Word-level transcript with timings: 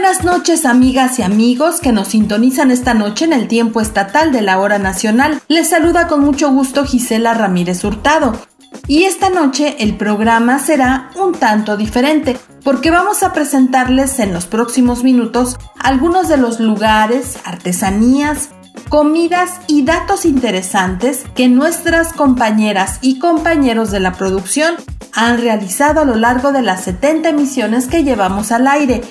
Buenas 0.00 0.22
noches 0.22 0.64
amigas 0.64 1.18
y 1.18 1.22
amigos 1.22 1.80
que 1.80 1.90
nos 1.90 2.06
sintonizan 2.06 2.70
esta 2.70 2.94
noche 2.94 3.24
en 3.24 3.32
el 3.32 3.48
tiempo 3.48 3.80
estatal 3.80 4.30
de 4.30 4.42
la 4.42 4.60
hora 4.60 4.78
nacional. 4.78 5.42
Les 5.48 5.70
saluda 5.70 6.06
con 6.06 6.20
mucho 6.20 6.52
gusto 6.52 6.86
Gisela 6.86 7.34
Ramírez 7.34 7.82
Hurtado. 7.82 8.32
Y 8.86 9.02
esta 9.02 9.28
noche 9.28 9.74
el 9.80 9.96
programa 9.96 10.60
será 10.60 11.10
un 11.16 11.32
tanto 11.32 11.76
diferente 11.76 12.38
porque 12.62 12.92
vamos 12.92 13.24
a 13.24 13.32
presentarles 13.32 14.20
en 14.20 14.32
los 14.32 14.46
próximos 14.46 15.02
minutos 15.02 15.56
algunos 15.80 16.28
de 16.28 16.36
los 16.36 16.60
lugares, 16.60 17.36
artesanías, 17.44 18.50
comidas 18.88 19.58
y 19.66 19.82
datos 19.82 20.26
interesantes 20.26 21.24
que 21.34 21.48
nuestras 21.48 22.12
compañeras 22.12 23.00
y 23.02 23.18
compañeros 23.18 23.90
de 23.90 23.98
la 23.98 24.12
producción 24.12 24.76
han 25.12 25.40
realizado 25.40 26.02
a 26.02 26.04
lo 26.04 26.14
largo 26.14 26.52
de 26.52 26.62
las 26.62 26.84
70 26.84 27.30
emisiones 27.30 27.88
que 27.88 28.04
llevamos 28.04 28.52
al 28.52 28.68
aire 28.68 29.02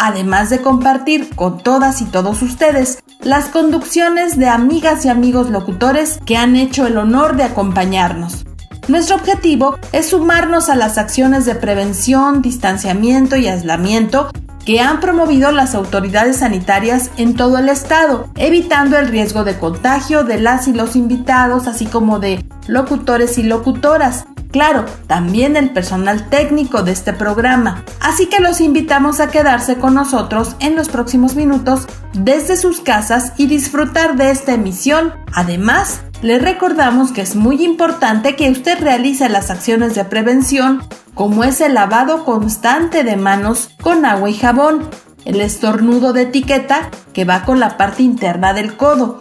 además 0.00 0.48
de 0.48 0.62
compartir 0.62 1.28
con 1.36 1.62
todas 1.62 2.00
y 2.00 2.06
todos 2.06 2.40
ustedes 2.40 3.02
las 3.20 3.46
conducciones 3.46 4.38
de 4.38 4.48
amigas 4.48 5.04
y 5.04 5.10
amigos 5.10 5.50
locutores 5.50 6.18
que 6.24 6.38
han 6.38 6.56
hecho 6.56 6.86
el 6.86 6.96
honor 6.96 7.36
de 7.36 7.44
acompañarnos. 7.44 8.46
Nuestro 8.88 9.16
objetivo 9.16 9.78
es 9.92 10.08
sumarnos 10.08 10.70
a 10.70 10.74
las 10.74 10.96
acciones 10.96 11.44
de 11.44 11.54
prevención, 11.54 12.40
distanciamiento 12.40 13.36
y 13.36 13.46
aislamiento 13.46 14.30
que 14.64 14.80
han 14.80 15.00
promovido 15.00 15.52
las 15.52 15.74
autoridades 15.74 16.38
sanitarias 16.38 17.10
en 17.16 17.34
todo 17.34 17.58
el 17.58 17.68
estado, 17.68 18.28
evitando 18.36 18.98
el 18.98 19.08
riesgo 19.08 19.44
de 19.44 19.58
contagio 19.58 20.24
de 20.24 20.40
las 20.40 20.66
y 20.66 20.72
los 20.72 20.96
invitados, 20.96 21.66
así 21.66 21.86
como 21.86 22.18
de 22.20 22.44
locutores 22.66 23.36
y 23.38 23.42
locutoras, 23.42 24.26
Claro, 24.50 24.84
también 25.06 25.56
el 25.56 25.70
personal 25.70 26.28
técnico 26.28 26.82
de 26.82 26.92
este 26.92 27.12
programa. 27.12 27.84
Así 28.00 28.26
que 28.26 28.40
los 28.40 28.60
invitamos 28.60 29.20
a 29.20 29.28
quedarse 29.28 29.76
con 29.76 29.94
nosotros 29.94 30.56
en 30.58 30.74
los 30.74 30.88
próximos 30.88 31.36
minutos 31.36 31.86
desde 32.14 32.56
sus 32.56 32.80
casas 32.80 33.32
y 33.36 33.46
disfrutar 33.46 34.16
de 34.16 34.30
esta 34.30 34.52
emisión. 34.52 35.14
Además, 35.32 36.00
le 36.22 36.38
recordamos 36.38 37.12
que 37.12 37.22
es 37.22 37.36
muy 37.36 37.64
importante 37.64 38.34
que 38.34 38.50
usted 38.50 38.80
realice 38.80 39.28
las 39.28 39.50
acciones 39.50 39.94
de 39.94 40.04
prevención 40.04 40.82
como 41.14 41.44
es 41.44 41.60
el 41.60 41.74
lavado 41.74 42.24
constante 42.24 43.04
de 43.04 43.16
manos 43.16 43.70
con 43.82 44.04
agua 44.04 44.30
y 44.30 44.34
jabón, 44.34 44.88
el 45.24 45.40
estornudo 45.40 46.12
de 46.12 46.22
etiqueta 46.22 46.90
que 47.12 47.24
va 47.24 47.44
con 47.44 47.60
la 47.60 47.76
parte 47.76 48.02
interna 48.02 48.52
del 48.52 48.76
codo, 48.76 49.20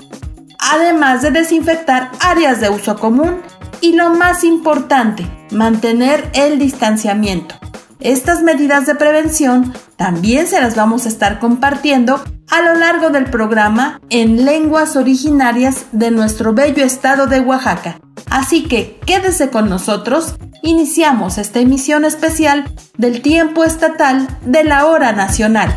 además 0.59 1.21
de 1.21 1.31
desinfectar 1.31 2.11
áreas 2.19 2.61
de 2.61 2.69
uso 2.69 2.97
común 2.97 3.41
y 3.81 3.93
lo 3.93 4.11
más 4.11 4.43
importante, 4.43 5.25
mantener 5.51 6.29
el 6.33 6.59
distanciamiento. 6.59 7.55
Estas 7.99 8.41
medidas 8.41 8.85
de 8.85 8.95
prevención 8.95 9.73
también 9.97 10.47
se 10.47 10.61
las 10.61 10.75
vamos 10.75 11.05
a 11.05 11.09
estar 11.09 11.39
compartiendo 11.39 12.23
a 12.49 12.61
lo 12.61 12.75
largo 12.75 13.09
del 13.09 13.25
programa 13.25 13.99
en 14.09 14.45
lenguas 14.45 14.95
originarias 14.95 15.85
de 15.91 16.09
nuestro 16.09 16.53
bello 16.53 16.83
estado 16.83 17.27
de 17.27 17.41
Oaxaca. 17.41 17.99
Así 18.29 18.63
que 18.63 18.99
quédese 19.05 19.49
con 19.49 19.69
nosotros, 19.69 20.35
iniciamos 20.63 21.37
esta 21.37 21.59
emisión 21.59 22.05
especial 22.05 22.73
del 22.97 23.21
tiempo 23.21 23.63
estatal 23.63 24.27
de 24.45 24.63
la 24.63 24.85
hora 24.85 25.11
nacional. 25.11 25.75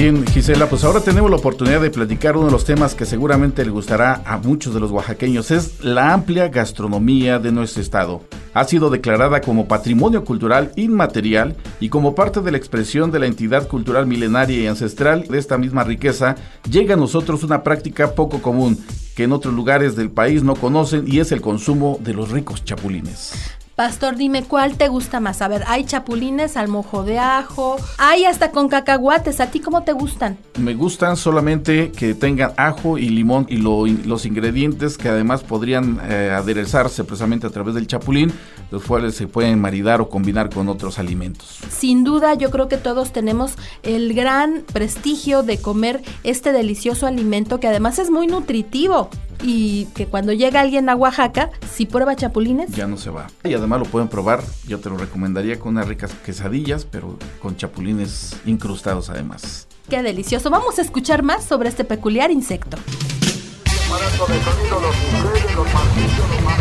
Bien, 0.00 0.26
Gisela, 0.26 0.66
pues 0.66 0.82
ahora 0.82 1.00
tenemos 1.00 1.30
la 1.30 1.36
oportunidad 1.36 1.82
de 1.82 1.90
platicar 1.90 2.34
uno 2.34 2.46
de 2.46 2.52
los 2.52 2.64
temas 2.64 2.94
que 2.94 3.04
seguramente 3.04 3.62
le 3.66 3.70
gustará 3.70 4.22
a 4.24 4.38
muchos 4.38 4.72
de 4.72 4.80
los 4.80 4.90
oaxaqueños, 4.90 5.50
es 5.50 5.84
la 5.84 6.14
amplia 6.14 6.48
gastronomía 6.48 7.38
de 7.38 7.52
nuestro 7.52 7.82
estado. 7.82 8.22
Ha 8.54 8.64
sido 8.64 8.88
declarada 8.88 9.42
como 9.42 9.68
patrimonio 9.68 10.24
cultural 10.24 10.72
inmaterial 10.76 11.54
y 11.80 11.90
como 11.90 12.14
parte 12.14 12.40
de 12.40 12.50
la 12.50 12.56
expresión 12.56 13.10
de 13.10 13.18
la 13.18 13.26
entidad 13.26 13.68
cultural 13.68 14.06
milenaria 14.06 14.58
y 14.62 14.66
ancestral 14.68 15.28
de 15.28 15.36
esta 15.36 15.58
misma 15.58 15.84
riqueza, 15.84 16.34
llega 16.70 16.94
a 16.94 16.96
nosotros 16.96 17.42
una 17.42 17.62
práctica 17.62 18.14
poco 18.14 18.40
común 18.40 18.82
que 19.14 19.24
en 19.24 19.32
otros 19.32 19.52
lugares 19.52 19.96
del 19.96 20.10
país 20.10 20.42
no 20.42 20.54
conocen 20.54 21.04
y 21.06 21.20
es 21.20 21.30
el 21.30 21.42
consumo 21.42 21.98
de 22.00 22.14
los 22.14 22.30
ricos 22.30 22.64
chapulines. 22.64 23.59
Pastor, 23.80 24.16
dime 24.16 24.42
cuál 24.42 24.76
te 24.76 24.88
gusta 24.88 25.20
más. 25.20 25.40
A 25.40 25.48
ver, 25.48 25.64
hay 25.66 25.84
chapulines 25.84 26.58
al 26.58 26.68
mojo 26.68 27.02
de 27.02 27.18
ajo, 27.18 27.78
hay 27.96 28.26
hasta 28.26 28.50
con 28.50 28.68
cacahuates. 28.68 29.40
¿A 29.40 29.50
ti 29.50 29.58
cómo 29.60 29.84
te 29.84 29.94
gustan? 29.94 30.36
Me 30.58 30.74
gustan 30.74 31.16
solamente 31.16 31.90
que 31.90 32.12
tengan 32.12 32.52
ajo 32.58 32.98
y 32.98 33.08
limón 33.08 33.46
y 33.48 33.56
los 33.56 34.26
ingredientes 34.26 34.98
que 34.98 35.08
además 35.08 35.42
podrían 35.42 35.98
eh, 36.02 36.30
aderezarse 36.30 37.04
precisamente 37.04 37.46
a 37.46 37.50
través 37.50 37.74
del 37.74 37.86
chapulín, 37.86 38.30
los 38.70 38.84
cuales 38.84 39.14
se 39.14 39.26
pueden 39.26 39.58
maridar 39.58 40.02
o 40.02 40.10
combinar 40.10 40.50
con 40.50 40.68
otros 40.68 40.98
alimentos. 40.98 41.60
Sin 41.70 42.04
duda, 42.04 42.34
yo 42.34 42.50
creo 42.50 42.68
que 42.68 42.76
todos 42.76 43.14
tenemos 43.14 43.54
el 43.82 44.12
gran 44.12 44.62
prestigio 44.74 45.42
de 45.42 45.56
comer 45.56 46.02
este 46.22 46.52
delicioso 46.52 47.06
alimento 47.06 47.60
que 47.60 47.68
además 47.68 47.98
es 47.98 48.10
muy 48.10 48.26
nutritivo 48.26 49.08
y 49.42 49.86
que 49.94 50.06
cuando 50.06 50.32
llega 50.32 50.60
alguien 50.60 50.88
a 50.88 50.96
Oaxaca, 50.96 51.50
si 51.72 51.86
prueba 51.86 52.16
chapulines, 52.16 52.70
ya 52.72 52.86
no 52.86 52.96
se 52.96 53.10
va. 53.10 53.28
Y 53.44 53.54
además 53.54 53.80
lo 53.80 53.86
pueden 53.86 54.08
probar, 54.08 54.42
yo 54.66 54.78
te 54.80 54.88
lo 54.90 54.96
recomendaría 54.96 55.58
con 55.58 55.72
unas 55.72 55.88
ricas 55.88 56.12
quesadillas, 56.24 56.84
pero 56.84 57.18
con 57.40 57.56
chapulines 57.56 58.36
incrustados 58.46 59.10
además. 59.10 59.66
Qué 59.88 60.02
delicioso. 60.02 60.50
Vamos 60.50 60.78
a 60.78 60.82
escuchar 60.82 61.22
más 61.22 61.44
sobre 61.44 61.68
este 61.68 61.84
peculiar 61.84 62.30
insecto. 62.30 62.76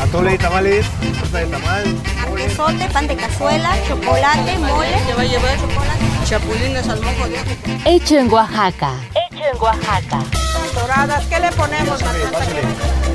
Atole 0.02 0.32
de 0.32 0.38
tamales, 0.38 0.86
de 1.32 1.46
tamal, 1.46 1.84
quesote, 2.36 2.90
pan 2.92 3.08
de 3.08 3.16
cazuela, 3.16 3.76
chocolate, 3.88 4.58
mole. 4.58 4.88
¿Qué 5.06 5.14
va 5.14 5.22
a 5.22 5.26
llevar? 5.26 5.58
Chocolate. 5.60 6.06
Chapulines 6.26 6.90
al 6.90 7.02
mojo 7.02 7.28
de 7.28 7.82
Hecho 7.86 8.18
en 8.18 8.32
Oaxaca. 8.32 8.94
Hecho 9.12 9.44
en 9.54 9.62
Oaxaca. 9.62 10.49
Doradas, 10.74 11.26
¿qué 11.28 11.40
le 11.40 11.52
ponemos? 11.52 12.02
Pásale, 12.02 12.26
pásale. 12.26 12.62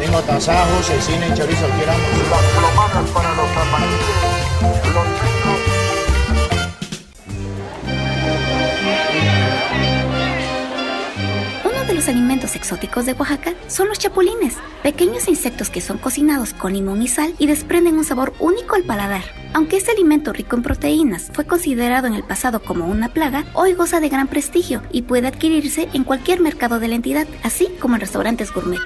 Tengo 0.00 0.20
tasajos, 0.22 0.86
cecina 0.86 1.26
y 1.28 1.34
chorizo, 1.34 1.66
quieran. 1.76 1.96
Las 2.30 2.42
plomadas 2.52 3.10
para 3.10 3.34
los 3.34 3.48
los 12.04 12.14
alimentos 12.14 12.54
exóticos 12.54 13.06
de 13.06 13.14
Oaxaca 13.14 13.54
son 13.66 13.88
los 13.88 13.98
chapulines, 13.98 14.58
pequeños 14.82 15.26
insectos 15.26 15.70
que 15.70 15.80
son 15.80 15.96
cocinados 15.96 16.52
con 16.52 16.74
limón 16.74 17.00
y 17.00 17.08
sal 17.08 17.34
y 17.38 17.46
desprenden 17.46 17.96
un 17.96 18.04
sabor 18.04 18.34
único 18.40 18.74
al 18.74 18.82
paladar. 18.82 19.22
Aunque 19.54 19.78
este 19.78 19.92
alimento 19.92 20.34
rico 20.34 20.54
en 20.54 20.62
proteínas 20.62 21.30
fue 21.32 21.46
considerado 21.46 22.06
en 22.06 22.12
el 22.12 22.22
pasado 22.22 22.62
como 22.62 22.86
una 22.88 23.08
plaga, 23.08 23.46
hoy 23.54 23.72
goza 23.72 24.00
de 24.00 24.10
gran 24.10 24.28
prestigio 24.28 24.82
y 24.92 25.00
puede 25.00 25.28
adquirirse 25.28 25.88
en 25.94 26.04
cualquier 26.04 26.40
mercado 26.40 26.78
de 26.78 26.88
la 26.88 26.96
entidad, 26.96 27.26
así 27.42 27.68
como 27.80 27.94
en 27.94 28.02
restaurantes 28.02 28.52
gourmet. 28.52 28.80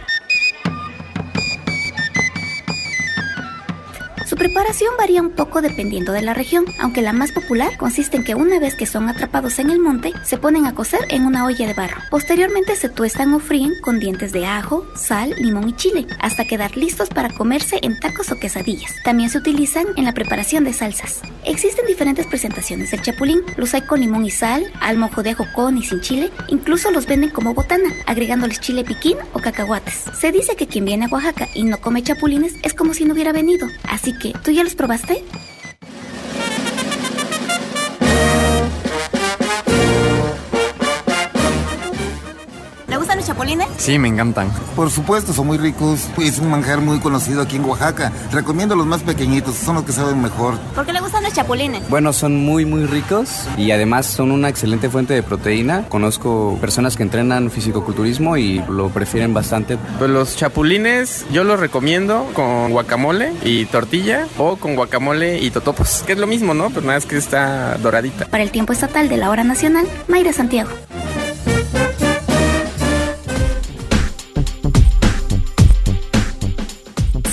Preparación 4.38 4.94
varía 4.96 5.20
un 5.20 5.30
poco 5.30 5.60
dependiendo 5.60 6.12
de 6.12 6.22
la 6.22 6.32
región, 6.32 6.64
aunque 6.78 7.02
la 7.02 7.12
más 7.12 7.32
popular 7.32 7.76
consiste 7.76 8.16
en 8.16 8.24
que 8.24 8.36
una 8.36 8.60
vez 8.60 8.76
que 8.76 8.86
son 8.86 9.08
atrapados 9.08 9.58
en 9.58 9.68
el 9.68 9.80
monte, 9.80 10.12
se 10.24 10.38
ponen 10.38 10.64
a 10.64 10.74
cocer 10.74 11.00
en 11.08 11.26
una 11.26 11.44
olla 11.44 11.66
de 11.66 11.74
barro. 11.74 12.00
Posteriormente 12.08 12.76
se 12.76 12.88
tuestan 12.88 13.34
o 13.34 13.40
fríen 13.40 13.74
con 13.82 13.98
dientes 13.98 14.32
de 14.32 14.46
ajo, 14.46 14.86
sal, 14.94 15.34
limón 15.38 15.68
y 15.68 15.72
chile, 15.74 16.06
hasta 16.20 16.46
quedar 16.46 16.76
listos 16.76 17.08
para 17.08 17.30
comerse 17.30 17.80
en 17.82 17.98
tacos 17.98 18.30
o 18.30 18.38
quesadillas. 18.38 18.94
También 19.02 19.28
se 19.28 19.38
utilizan 19.38 19.86
en 19.96 20.04
la 20.04 20.14
preparación 20.14 20.62
de 20.62 20.72
salsas. 20.72 21.20
Existen 21.44 21.86
diferentes 21.86 22.26
presentaciones 22.26 22.92
del 22.92 23.02
chapulín, 23.02 23.42
los 23.56 23.74
hay 23.74 23.82
con 23.82 24.00
limón 24.00 24.24
y 24.24 24.30
sal, 24.30 24.72
al 24.80 24.98
mojo 24.98 25.24
de 25.24 25.30
ajo 25.30 25.46
con 25.52 25.76
y 25.76 25.82
sin 25.82 26.00
chile, 26.00 26.30
incluso 26.46 26.92
los 26.92 27.06
venden 27.06 27.30
como 27.30 27.54
botana, 27.54 27.90
agregándoles 28.06 28.60
chile 28.60 28.84
piquín 28.84 29.16
o 29.32 29.40
cacahuates. 29.40 30.04
Se 30.18 30.30
dice 30.30 30.54
que 30.54 30.68
quien 30.68 30.84
viene 30.84 31.06
a 31.06 31.08
Oaxaca 31.08 31.48
y 31.54 31.64
no 31.64 31.80
come 31.80 32.04
chapulines 32.04 32.54
es 32.62 32.72
como 32.72 32.94
si 32.94 33.04
no 33.04 33.14
hubiera 33.14 33.32
venido, 33.32 33.66
así 33.88 34.16
que 34.16 34.27
¿tú 34.44 34.50
ya 34.50 34.64
los 34.64 34.74
probaste? 34.74 35.24
Sí, 43.78 43.98
me 43.98 44.08
encantan. 44.08 44.50
Por 44.74 44.90
supuesto, 44.90 45.32
son 45.32 45.46
muy 45.46 45.56
ricos. 45.56 46.08
Es 46.18 46.40
un 46.40 46.50
manjar 46.50 46.80
muy 46.80 46.98
conocido 46.98 47.40
aquí 47.40 47.56
en 47.56 47.64
Oaxaca. 47.64 48.12
Recomiendo 48.32 48.74
los 48.74 48.86
más 48.86 49.02
pequeñitos, 49.02 49.54
son 49.54 49.76
los 49.76 49.84
que 49.84 49.92
saben 49.92 50.20
mejor. 50.20 50.58
¿Por 50.74 50.84
qué 50.84 50.92
le 50.92 51.00
gustan 51.00 51.22
los 51.22 51.32
chapulines? 51.32 51.88
Bueno, 51.88 52.12
son 52.12 52.36
muy, 52.44 52.64
muy 52.64 52.86
ricos 52.86 53.46
y 53.56 53.70
además 53.70 54.06
son 54.06 54.32
una 54.32 54.48
excelente 54.48 54.90
fuente 54.90 55.14
de 55.14 55.22
proteína. 55.22 55.84
Conozco 55.88 56.58
personas 56.60 56.96
que 56.96 57.04
entrenan 57.04 57.50
fisicoculturismo 57.50 58.36
y 58.36 58.62
lo 58.68 58.88
prefieren 58.88 59.32
bastante. 59.32 59.78
Pues 59.98 60.10
los 60.10 60.36
chapulines 60.36 61.24
yo 61.30 61.44
los 61.44 61.60
recomiendo 61.60 62.26
con 62.34 62.72
guacamole 62.72 63.32
y 63.44 63.64
tortilla 63.66 64.26
o 64.38 64.56
con 64.56 64.74
guacamole 64.74 65.38
y 65.38 65.50
totopos, 65.50 66.02
que 66.04 66.14
es 66.14 66.18
lo 66.18 66.26
mismo, 66.26 66.52
¿no? 66.52 66.70
Pero 66.70 66.82
nada 66.84 66.98
es 66.98 67.06
que 67.06 67.16
está 67.16 67.78
doradita. 67.78 68.26
Para 68.26 68.42
el 68.42 68.50
tiempo 68.50 68.72
estatal 68.72 69.08
de 69.08 69.16
la 69.16 69.30
hora 69.30 69.44
nacional, 69.44 69.86
Mayra 70.08 70.32
Santiago. 70.32 70.70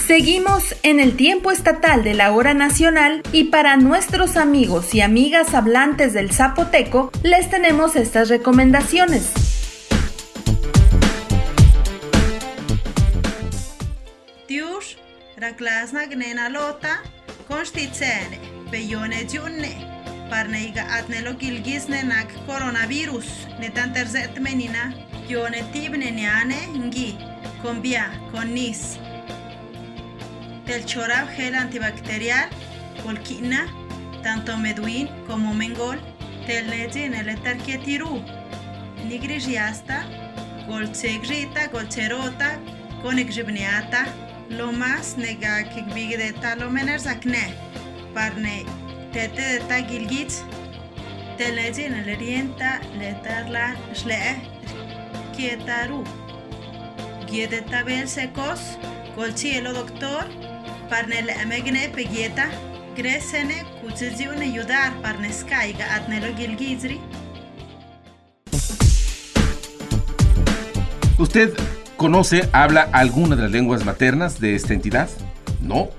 Seguimos 0.05 0.75
en 0.83 0.99
el 0.99 1.17
tiempo 1.17 1.49
estatal 1.49 2.03
de 2.03 2.13
la 2.13 2.31
hora 2.31 2.53
nacional 2.53 3.23
y 3.31 3.45
para 3.45 3.75
nuestros 3.75 4.37
amigos 4.37 4.93
y 4.93 5.01
amigas 5.01 5.55
hablantes 5.55 6.13
del 6.13 6.31
zapoteco 6.31 7.09
les 7.23 7.49
tenemos 7.49 7.95
estas 7.95 8.29
recomendaciones. 8.29 9.31
Tiush, 14.47 14.97
raklasna 15.37 16.05
gnena 16.05 16.49
lota, 16.49 17.01
konstitsene, 17.47 18.39
beyone 18.69 19.25
junne, 19.27 19.73
parneiga 20.29 20.85
atnelo 20.97 21.35
gilgisne 21.39 22.03
nak 22.03 22.29
coronavirus, 22.45 23.47
netan 23.59 23.91
terzet 23.91 24.39
menina, 24.39 24.93
yone 25.27 25.63
tibne 25.73 26.11
niane 26.11 26.67
ngi, 26.77 27.17
combia, 27.63 28.11
conis, 28.31 28.99
del 28.99 29.04
chorab 30.85 31.29
gel 31.35 31.55
antibacterial, 31.55 32.49
colquina, 33.03 33.67
tanto 34.23 34.57
meduín 34.57 35.07
como 35.27 35.53
mengol, 35.53 35.99
leche 36.47 37.05
en 37.05 37.13
el 37.13 37.29
etarquietiru, 37.29 38.21
nigrigiasta, 39.07 40.05
golcegrita, 40.67 41.67
golcerota, 41.67 42.59
conexibniata, 43.01 44.05
lo 44.49 44.71
más 44.71 45.17
nega 45.17 45.63
kikbig 45.63 46.17
de 46.17 46.33
talomener 46.33 46.99
zakne, 46.99 47.53
parne 48.13 48.65
tete 49.11 49.41
de 49.41 49.59
tagilgit, 49.61 50.31
del 51.37 51.55
leche 51.55 51.85
en 51.85 51.95
el 51.95 52.15
orienta, 52.15 52.81
letarla, 52.97 53.75
shle, 53.93 54.41
kietaru, 55.35 56.03
guiede 57.27 57.61
tabel 57.61 58.07
secos, 58.07 58.77
golcielo 59.15 59.73
doctor, 59.73 60.25
parnele 60.89 61.33
emegne 61.41 61.89
pegieta, 61.89 62.49
ayudar 64.41 64.93
parnescaiga 65.01 65.95
atnelo 65.95 66.35
gilgizri. 66.35 66.99
¿Usted 71.17 71.53
conoce, 71.97 72.49
habla 72.51 72.89
alguna 72.91 73.35
de 73.35 73.43
las 73.43 73.51
lenguas 73.51 73.85
maternas 73.85 74.39
de 74.39 74.55
esta 74.55 74.73
entidad? 74.73 75.09
No. 75.61 75.89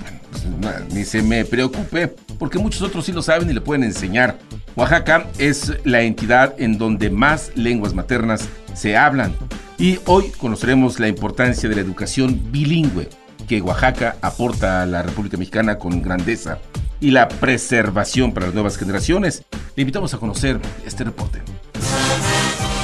Bueno, 0.00 0.20
pues, 0.30 0.44
no, 0.44 0.94
ni 0.94 1.04
se 1.04 1.22
me 1.22 1.44
preocupe, 1.44 2.08
porque 2.38 2.58
muchos 2.58 2.82
otros 2.82 3.06
sí 3.06 3.12
lo 3.12 3.22
saben 3.22 3.48
y 3.50 3.52
le 3.52 3.60
pueden 3.60 3.84
enseñar. 3.84 4.38
Oaxaca 4.76 5.26
es 5.38 5.72
la 5.84 6.02
entidad 6.02 6.54
en 6.58 6.78
donde 6.78 7.10
más 7.10 7.52
lenguas 7.54 7.94
maternas 7.94 8.48
se 8.74 8.96
hablan. 8.96 9.34
Y 9.78 9.98
hoy 10.06 10.30
conoceremos 10.38 11.00
la 11.00 11.08
importancia 11.08 11.68
de 11.68 11.74
la 11.74 11.80
educación 11.80 12.40
bilingüe 12.50 13.08
que 13.46 13.60
Oaxaca 13.60 14.16
aporta 14.20 14.82
a 14.82 14.86
la 14.86 15.02
República 15.02 15.36
Mexicana 15.36 15.78
con 15.78 16.02
grandeza 16.02 16.58
y 17.00 17.10
la 17.10 17.28
preservación 17.28 18.32
para 18.32 18.46
las 18.46 18.54
nuevas 18.54 18.76
generaciones. 18.76 19.42
Le 19.76 19.82
invitamos 19.82 20.14
a 20.14 20.18
conocer 20.18 20.60
este 20.86 21.04
reporte. 21.04 21.42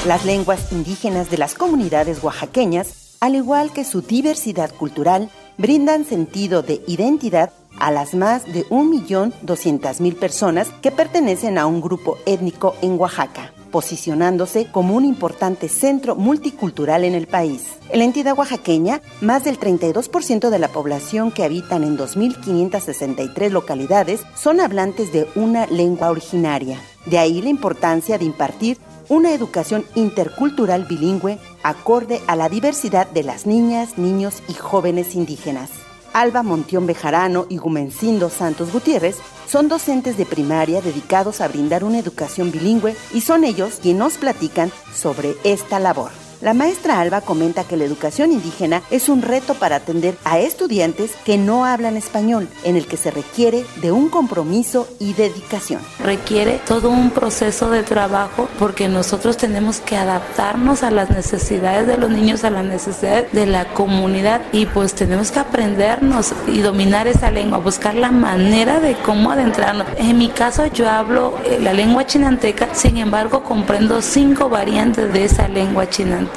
Las 0.06 0.24
lenguas 0.24 0.72
indígenas 0.72 1.30
de 1.30 1.38
las 1.38 1.54
comunidades 1.54 2.22
oaxaqueñas, 2.22 3.16
al 3.20 3.34
igual 3.34 3.72
que 3.72 3.84
su 3.84 4.02
diversidad 4.02 4.74
cultural, 4.74 5.30
brindan 5.58 6.04
sentido 6.04 6.62
de 6.62 6.82
identidad 6.86 7.50
a 7.78 7.90
las 7.90 8.14
más 8.14 8.44
de 8.46 8.66
1.200.000 8.66 10.16
personas 10.16 10.68
que 10.82 10.90
pertenecen 10.90 11.58
a 11.58 11.66
un 11.66 11.80
grupo 11.80 12.18
étnico 12.26 12.74
en 12.82 12.98
Oaxaca 12.98 13.52
posicionándose 13.70 14.66
como 14.70 14.94
un 14.94 15.04
importante 15.04 15.68
centro 15.68 16.16
multicultural 16.16 17.04
en 17.04 17.14
el 17.14 17.26
país. 17.26 17.62
En 17.90 18.00
la 18.00 18.04
entidad 18.04 18.38
oaxaqueña, 18.38 19.00
más 19.20 19.44
del 19.44 19.58
32% 19.58 20.50
de 20.50 20.58
la 20.58 20.68
población 20.68 21.30
que 21.30 21.44
habitan 21.44 21.84
en 21.84 21.96
2.563 21.96 23.50
localidades 23.50 24.22
son 24.34 24.60
hablantes 24.60 25.12
de 25.12 25.28
una 25.34 25.66
lengua 25.66 26.10
originaria. 26.10 26.78
De 27.06 27.18
ahí 27.18 27.40
la 27.42 27.48
importancia 27.48 28.18
de 28.18 28.24
impartir 28.24 28.78
una 29.08 29.32
educación 29.32 29.84
intercultural 29.96 30.84
bilingüe 30.84 31.38
acorde 31.64 32.20
a 32.28 32.36
la 32.36 32.48
diversidad 32.48 33.08
de 33.10 33.24
las 33.24 33.44
niñas, 33.44 33.98
niños 33.98 34.42
y 34.48 34.54
jóvenes 34.54 35.16
indígenas. 35.16 35.70
Alba 36.12 36.42
Montión 36.42 36.86
Bejarano 36.86 37.46
y 37.48 37.58
Gumencindo 37.58 38.30
Santos 38.30 38.72
Gutiérrez 38.72 39.16
son 39.50 39.66
docentes 39.66 40.16
de 40.16 40.26
primaria 40.26 40.80
dedicados 40.80 41.40
a 41.40 41.48
brindar 41.48 41.82
una 41.82 41.98
educación 41.98 42.52
bilingüe 42.52 42.94
y 43.12 43.22
son 43.22 43.42
ellos 43.42 43.80
quienes 43.82 43.98
nos 43.98 44.16
platican 44.16 44.70
sobre 44.94 45.34
esta 45.42 45.80
labor. 45.80 46.29
La 46.40 46.54
maestra 46.54 47.00
Alba 47.00 47.20
comenta 47.20 47.64
que 47.64 47.76
la 47.76 47.84
educación 47.84 48.32
indígena 48.32 48.80
es 48.90 49.10
un 49.10 49.20
reto 49.20 49.52
para 49.56 49.76
atender 49.76 50.16
a 50.24 50.38
estudiantes 50.38 51.10
que 51.22 51.36
no 51.36 51.66
hablan 51.66 51.98
español, 51.98 52.48
en 52.64 52.76
el 52.76 52.86
que 52.86 52.96
se 52.96 53.10
requiere 53.10 53.66
de 53.82 53.92
un 53.92 54.08
compromiso 54.08 54.88
y 54.98 55.12
dedicación. 55.12 55.82
Requiere 56.02 56.58
todo 56.66 56.88
un 56.88 57.10
proceso 57.10 57.68
de 57.68 57.82
trabajo 57.82 58.48
porque 58.58 58.88
nosotros 58.88 59.36
tenemos 59.36 59.80
que 59.80 59.98
adaptarnos 59.98 60.82
a 60.82 60.90
las 60.90 61.10
necesidades 61.10 61.86
de 61.86 61.98
los 61.98 62.08
niños, 62.08 62.42
a 62.44 62.48
las 62.48 62.64
necesidades 62.64 63.30
de 63.32 63.44
la 63.44 63.66
comunidad 63.74 64.40
y 64.50 64.64
pues 64.64 64.94
tenemos 64.94 65.30
que 65.30 65.40
aprendernos 65.40 66.32
y 66.46 66.60
dominar 66.60 67.06
esa 67.06 67.30
lengua, 67.30 67.58
buscar 67.58 67.94
la 67.94 68.10
manera 68.10 68.80
de 68.80 68.94
cómo 69.02 69.30
adentrarnos. 69.30 69.86
En 69.98 70.16
mi 70.16 70.30
caso 70.30 70.64
yo 70.68 70.88
hablo 70.88 71.34
eh, 71.44 71.58
la 71.60 71.74
lengua 71.74 72.06
chinanteca, 72.06 72.74
sin 72.74 72.96
embargo 72.96 73.42
comprendo 73.42 74.00
cinco 74.00 74.48
variantes 74.48 75.12
de 75.12 75.24
esa 75.24 75.46
lengua 75.46 75.86
chinanteca 75.90 76.29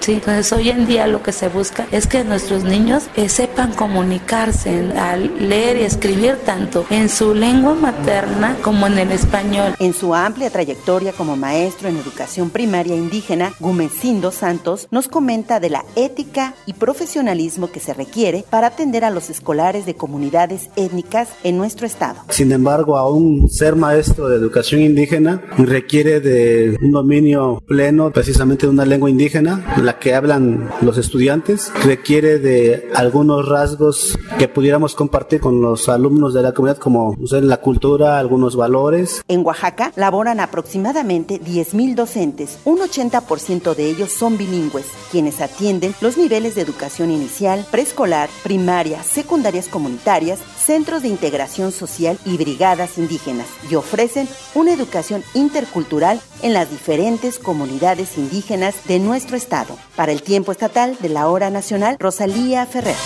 ¿sí? 0.00 0.12
Entonces 0.14 0.52
hoy 0.52 0.70
en 0.70 0.86
día 0.86 1.06
lo 1.06 1.22
que 1.22 1.32
se 1.32 1.48
busca 1.48 1.86
es 1.90 2.06
que 2.06 2.24
nuestros 2.24 2.64
niños 2.64 3.04
eh, 3.16 3.28
sepan 3.28 3.72
comunicarse 3.72 4.92
al 4.98 5.48
leer 5.48 5.78
y 5.78 5.82
escribir 5.82 6.36
tanto 6.44 6.84
en 6.90 7.08
su 7.08 7.34
lengua 7.34 7.74
materna 7.74 8.56
como 8.62 8.86
en 8.86 8.98
el 8.98 9.12
español. 9.12 9.74
En 9.78 9.92
su 9.92 10.14
amplia 10.14 10.50
trayectoria 10.50 11.12
como 11.12 11.36
maestro 11.36 11.88
en 11.88 11.96
educación 11.96 12.50
primaria 12.50 12.96
indígena, 12.96 13.52
Gumecindo 13.60 14.30
Santos 14.30 14.88
nos 14.90 15.08
comenta 15.08 15.60
de 15.60 15.70
la 15.70 15.84
ética 15.96 16.54
y 16.66 16.72
profesionalismo 16.74 17.70
que 17.70 17.80
se 17.80 17.94
requiere 17.94 18.44
para 18.48 18.68
atender 18.68 19.04
a 19.04 19.10
los 19.10 19.30
escolares 19.30 19.86
de 19.86 19.94
comunidades 19.94 20.70
étnicas 20.76 21.28
en 21.42 21.56
nuestro 21.56 21.86
estado. 21.86 22.20
Sin 22.30 22.52
embargo, 22.52 22.96
aún 22.96 23.48
ser 23.50 23.76
maestro 23.76 24.28
de 24.28 24.36
educación 24.36 24.80
indígena 24.82 25.42
requiere 25.58 26.20
de 26.20 26.76
un 26.80 26.90
dominio 26.90 27.62
pleno 27.66 28.10
precisamente 28.10 28.66
de 28.66 28.72
una 28.72 28.84
lengua 28.84 29.10
indígena 29.10 29.33
la 29.42 29.98
que 29.98 30.14
hablan 30.14 30.70
los 30.80 30.98
estudiantes, 30.98 31.72
requiere 31.84 32.38
de 32.38 32.88
algunos 32.94 33.48
rasgos 33.48 34.16
que 34.38 34.48
pudiéramos 34.48 34.94
compartir 34.94 35.40
con 35.40 35.60
los 35.60 35.88
alumnos 35.88 36.34
de 36.34 36.42
la 36.42 36.52
comunidad, 36.52 36.78
como 36.78 37.16
la 37.30 37.56
cultura, 37.58 38.18
algunos 38.18 38.56
valores. 38.56 39.22
En 39.28 39.44
Oaxaca 39.44 39.92
laboran 39.96 40.40
aproximadamente 40.40 41.40
10.000 41.40 41.94
docentes, 41.94 42.58
un 42.64 42.78
80% 42.78 43.74
de 43.74 43.86
ellos 43.86 44.12
son 44.12 44.38
bilingües, 44.38 44.86
quienes 45.10 45.40
atienden 45.40 45.94
los 46.00 46.16
niveles 46.16 46.54
de 46.54 46.62
educación 46.62 47.10
inicial, 47.10 47.66
preescolar, 47.70 48.28
primaria, 48.42 49.02
secundarias 49.02 49.68
comunitarias, 49.68 50.38
centros 50.64 51.02
de 51.02 51.08
integración 51.08 51.72
social 51.72 52.18
y 52.24 52.36
brigadas 52.36 52.98
indígenas, 52.98 53.46
y 53.70 53.74
ofrecen 53.74 54.28
una 54.54 54.72
educación 54.72 55.22
intercultural 55.34 56.20
en 56.42 56.54
las 56.54 56.70
diferentes 56.70 57.38
comunidades 57.38 58.16
indígenas 58.16 58.74
de 58.86 58.98
nuestro 58.98 59.36
estado. 59.36 59.76
Para 59.96 60.12
el 60.12 60.22
tiempo 60.22 60.52
estatal 60.52 60.96
de 61.00 61.08
la 61.10 61.28
hora 61.28 61.50
nacional, 61.50 61.96
Rosalía 62.00 62.66
Ferrer. 62.66 62.96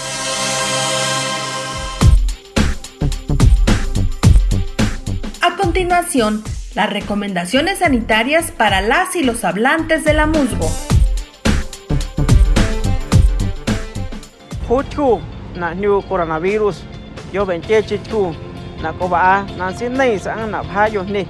A 5.40 5.56
continuación, 5.56 6.44
las 6.74 6.90
recomendaciones 6.90 7.80
sanitarias 7.80 8.52
para 8.52 8.80
las 8.80 9.16
y 9.16 9.22
los 9.22 9.44
hablantes 9.44 10.04
de 10.04 10.14
la 10.14 10.26
musgo. 10.26 10.70
Juchu, 14.68 15.20
na 15.54 15.74
yo 17.32 17.44
ben 17.44 17.60
che 17.60 17.82
chi 17.82 17.98
ku 18.10 18.32
na 18.82 18.92
ko 18.92 19.08
ba 19.08 19.44
na 19.58 19.72
si 19.72 19.88
nei 19.88 20.18
sang 20.18 20.50
na 20.50 20.62
pha 20.62 20.88
yo 20.94 21.02
ni 21.02 21.24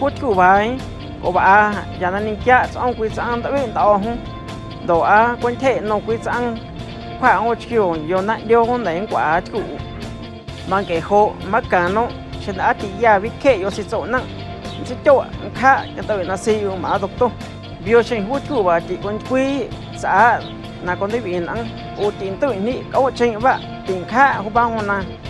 kut 0.00 0.12
ku 0.20 0.34
bai 0.34 0.78
ko 1.22 1.32
ba 1.32 1.72
ya 2.00 2.10
na 2.10 2.18
ning 2.20 2.38
kya 2.44 2.66
sang 2.72 2.94
ku 2.96 3.08
sang 3.08 3.42
ta 3.42 3.50
ben 3.50 3.72
ta 3.74 3.82
o 3.92 3.98
hu 3.98 4.10
do 4.86 5.00
a 5.00 5.36
kun 5.42 5.54
the 5.60 5.80
no 5.80 6.00
ku 6.06 6.16
sang 6.22 6.56
khoa 7.20 7.48
o 7.48 7.54
chi 7.54 7.74
yo 7.74 7.94
yo 8.10 8.20
na 8.20 8.38
dio 8.48 8.64
hon 8.64 8.84
nei 8.84 9.06
kwa 9.10 9.40
chu 9.52 9.60
mang 10.68 10.84
ke 10.88 11.00
ho 11.00 11.34
ma 11.52 11.60
ka 11.60 11.88
no 11.88 12.08
chen 12.46 12.58
a 12.58 12.72
ti 12.72 12.88
ya 13.00 13.18
vi 13.18 13.30
ke 13.42 13.60
yo 13.62 13.70
si 13.70 13.82
zo 13.82 14.04
na 14.06 14.20
si 14.84 14.94
cho 15.04 15.24
kha 15.54 15.84
ya 15.96 16.02
ta 16.08 16.16
na 16.16 16.36
si 16.36 16.52
yo 16.62 16.76
ma 16.76 16.98
dok 16.98 17.10
to 17.18 17.30
bio 17.84 18.02
chen 18.02 18.24
hu 18.26 18.38
chu 18.48 18.62
ba 18.62 18.80
ti 18.80 18.96
kun 19.02 19.18
kui 19.28 19.68
sa 19.96 20.40
na 20.84 20.94
kon 20.96 21.10
de 21.10 21.20
bin 21.20 21.46
ang 21.46 21.64
o 21.98 22.10
tin 22.18 22.32
tu 22.40 22.48
ni 22.66 22.74
có 22.92 23.00
o 23.00 23.10
chen 23.10 23.40
ba 23.42 23.58
tin 23.86 24.04
không 24.10 24.54
bao 24.54 24.70
ba 24.70 24.92
hon 24.92 25.25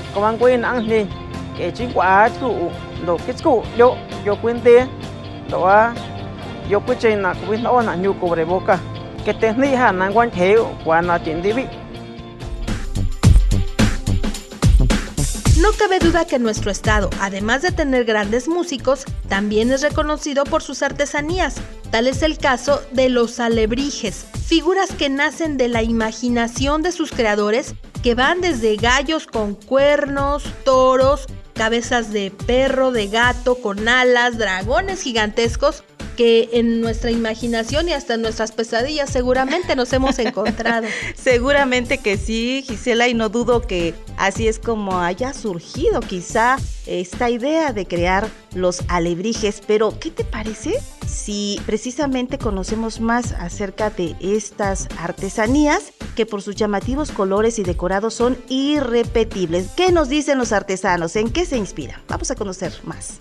No 15.61 15.73
cabe 15.73 15.99
duda 15.99 16.27
que 16.27 16.39
nuestro 16.39 16.71
estado, 16.71 17.11
además 17.21 17.61
de 17.61 17.73
tener 17.73 18.05
grandes 18.05 18.49
músicos, 18.49 19.05
también 19.29 19.71
es 19.71 19.83
reconocido 19.83 20.45
por 20.45 20.63
sus 20.63 20.83
artesanías. 20.83 21.57
Tal 21.91 22.07
es 22.07 22.23
el 22.23 22.39
caso 22.39 22.81
de 22.93 23.09
los 23.09 23.39
alebrijes, 23.41 24.27
figuras 24.47 24.93
que 24.93 25.09
nacen 25.09 25.57
de 25.57 25.69
la 25.69 25.83
imaginación 25.83 26.83
de 26.83 26.93
sus 26.93 27.11
creadores, 27.11 27.75
que 28.07 28.15
van 28.15 28.41
desde 28.41 28.77
gallos 28.77 29.27
con 29.27 29.57
cuernos, 29.57 30.45
toros, 30.65 31.27
cabezas 31.55 32.13
de 32.13 32.31
perro, 32.31 32.93
de 32.93 33.09
gato, 33.09 33.57
con 33.57 33.89
alas, 33.89 34.39
dragones 34.39 35.03
gigantescos, 35.03 35.83
que 36.17 36.49
en 36.53 36.81
nuestra 36.81 37.11
imaginación 37.11 37.89
y 37.89 37.95
hasta 37.95 38.15
en 38.15 38.23
nuestras 38.23 38.53
pesadillas 38.53 39.11
seguramente 39.11 39.75
nos 39.75 39.93
hemos 39.93 40.21
encontrado. 40.21 40.87
seguramente 41.17 41.99
que 41.99 42.17
sí, 42.17 42.65
Gisela, 42.65 43.09
y 43.09 43.15
no 43.15 43.29
dudo 43.29 43.63
que 43.63 43.93
así 44.17 44.47
es 44.47 44.61
como 44.61 45.01
haya 45.01 45.35
surgido 45.35 45.99
quizá 45.99 46.59
esta 46.87 47.29
idea 47.29 47.73
de 47.73 47.89
crear 47.89 48.29
los 48.55 48.85
alebrijes. 48.87 49.61
Pero, 49.67 49.99
¿qué 49.99 50.13
te 50.13 50.23
parece 50.23 50.79
si 51.09 51.61
precisamente 51.67 52.39
conocemos 52.39 53.01
más 53.01 53.33
acerca 53.33 53.91
de 53.91 54.15
estas 54.21 54.87
artesanías 54.97 55.93
que 56.17 56.27
por 56.27 56.43
sus 56.43 56.57
llamativos 56.57 57.13
colores 57.13 57.61
y 57.61 57.63
decorados 57.63 58.15
son 58.15 58.37
irrepetibles? 58.49 59.69
¿Qué 59.77 59.93
nos 59.93 60.09
dicen 60.09 60.39
los 60.39 60.51
artesanos? 60.51 61.15
¿En 61.15 61.31
qué 61.31 61.45
se 61.45 61.57
inspiran? 61.57 62.03
Vamos 62.09 62.33
a 62.33 62.35
conocer 62.35 62.73
más. 62.83 63.19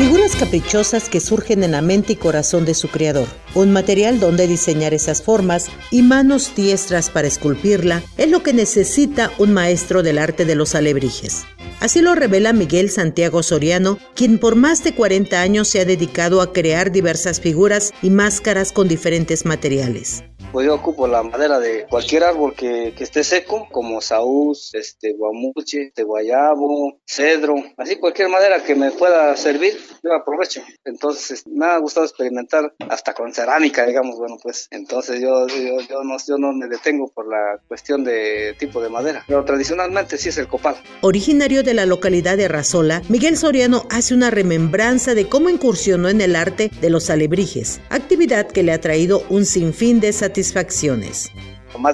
Figuras 0.00 0.34
caprichosas 0.34 1.10
que 1.10 1.20
surgen 1.20 1.62
en 1.62 1.72
la 1.72 1.82
mente 1.82 2.14
y 2.14 2.16
corazón 2.16 2.64
de 2.64 2.72
su 2.72 2.88
creador. 2.88 3.28
Un 3.54 3.70
material 3.70 4.18
donde 4.18 4.46
diseñar 4.46 4.94
esas 4.94 5.22
formas 5.22 5.66
y 5.90 6.00
manos 6.00 6.54
diestras 6.56 7.10
para 7.10 7.28
esculpirla 7.28 8.02
es 8.16 8.30
lo 8.30 8.42
que 8.42 8.54
necesita 8.54 9.30
un 9.36 9.52
maestro 9.52 10.02
del 10.02 10.16
arte 10.16 10.46
de 10.46 10.54
los 10.54 10.74
alebrijes. 10.74 11.44
Así 11.80 12.00
lo 12.00 12.14
revela 12.14 12.54
Miguel 12.54 12.88
Santiago 12.88 13.42
Soriano, 13.42 13.98
quien 14.14 14.38
por 14.38 14.56
más 14.56 14.82
de 14.82 14.94
40 14.94 15.38
años 15.38 15.68
se 15.68 15.80
ha 15.80 15.84
dedicado 15.84 16.40
a 16.40 16.54
crear 16.54 16.92
diversas 16.92 17.38
figuras 17.38 17.92
y 18.00 18.08
máscaras 18.08 18.72
con 18.72 18.88
diferentes 18.88 19.44
materiales 19.44 20.24
pues 20.52 20.66
yo 20.66 20.74
ocupo 20.74 21.06
la 21.06 21.22
madera 21.22 21.60
de 21.60 21.86
cualquier 21.88 22.24
árbol 22.24 22.54
que, 22.54 22.92
que 22.96 23.04
esté 23.04 23.22
seco, 23.22 23.68
como 23.70 24.00
saúz, 24.00 24.74
este, 24.74 25.12
guamuche, 25.12 25.88
este, 25.88 26.02
guayabo, 26.02 26.98
cedro, 27.06 27.54
así 27.76 27.96
cualquier 27.96 28.28
madera 28.28 28.62
que 28.62 28.74
me 28.74 28.90
pueda 28.90 29.36
servir, 29.36 29.78
yo 30.02 30.12
aprovecho. 30.12 30.62
Entonces, 30.84 31.46
me 31.46 31.66
ha 31.66 31.78
gustado 31.78 32.06
experimentar 32.06 32.74
hasta 32.88 33.14
con 33.14 33.32
cerámica, 33.32 33.86
digamos, 33.86 34.18
bueno, 34.18 34.38
pues 34.42 34.66
entonces 34.70 35.20
yo, 35.20 35.46
yo, 35.46 36.02
no, 36.02 36.16
yo 36.26 36.38
no 36.38 36.52
me 36.52 36.66
detengo 36.66 37.08
por 37.08 37.28
la 37.28 37.60
cuestión 37.68 38.02
de 38.02 38.54
tipo 38.58 38.82
de 38.82 38.88
madera, 38.88 39.24
pero 39.26 39.44
tradicionalmente 39.44 40.18
sí 40.18 40.30
es 40.30 40.38
el 40.38 40.48
copal. 40.48 40.76
Originario 41.02 41.62
de 41.62 41.74
la 41.74 41.86
localidad 41.86 42.36
de 42.36 42.48
Razola, 42.48 43.02
Miguel 43.08 43.36
Soriano 43.36 43.86
hace 43.90 44.14
una 44.14 44.30
remembranza 44.30 45.14
de 45.14 45.28
cómo 45.28 45.48
incursionó 45.48 46.08
en 46.08 46.20
el 46.20 46.34
arte 46.34 46.70
de 46.80 46.90
los 46.90 47.10
alebrijes, 47.10 47.80
actividad 47.90 48.48
que 48.48 48.62
le 48.62 48.72
ha 48.72 48.80
traído 48.80 49.22
un 49.28 49.44
sinfín 49.44 50.00
de 50.00 50.12
satisfacción 50.12 50.39
satisfacciones. 50.42 51.30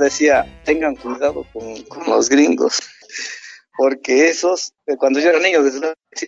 Decía, 0.00 0.44
tengan 0.64 0.96
cuidado 0.96 1.46
con, 1.52 1.82
con 1.84 2.06
los 2.06 2.28
gringos, 2.28 2.80
porque 3.76 4.28
esos, 4.28 4.72
cuando 4.98 5.20
yo 5.20 5.30
era 5.30 5.38
niño, 5.38 5.60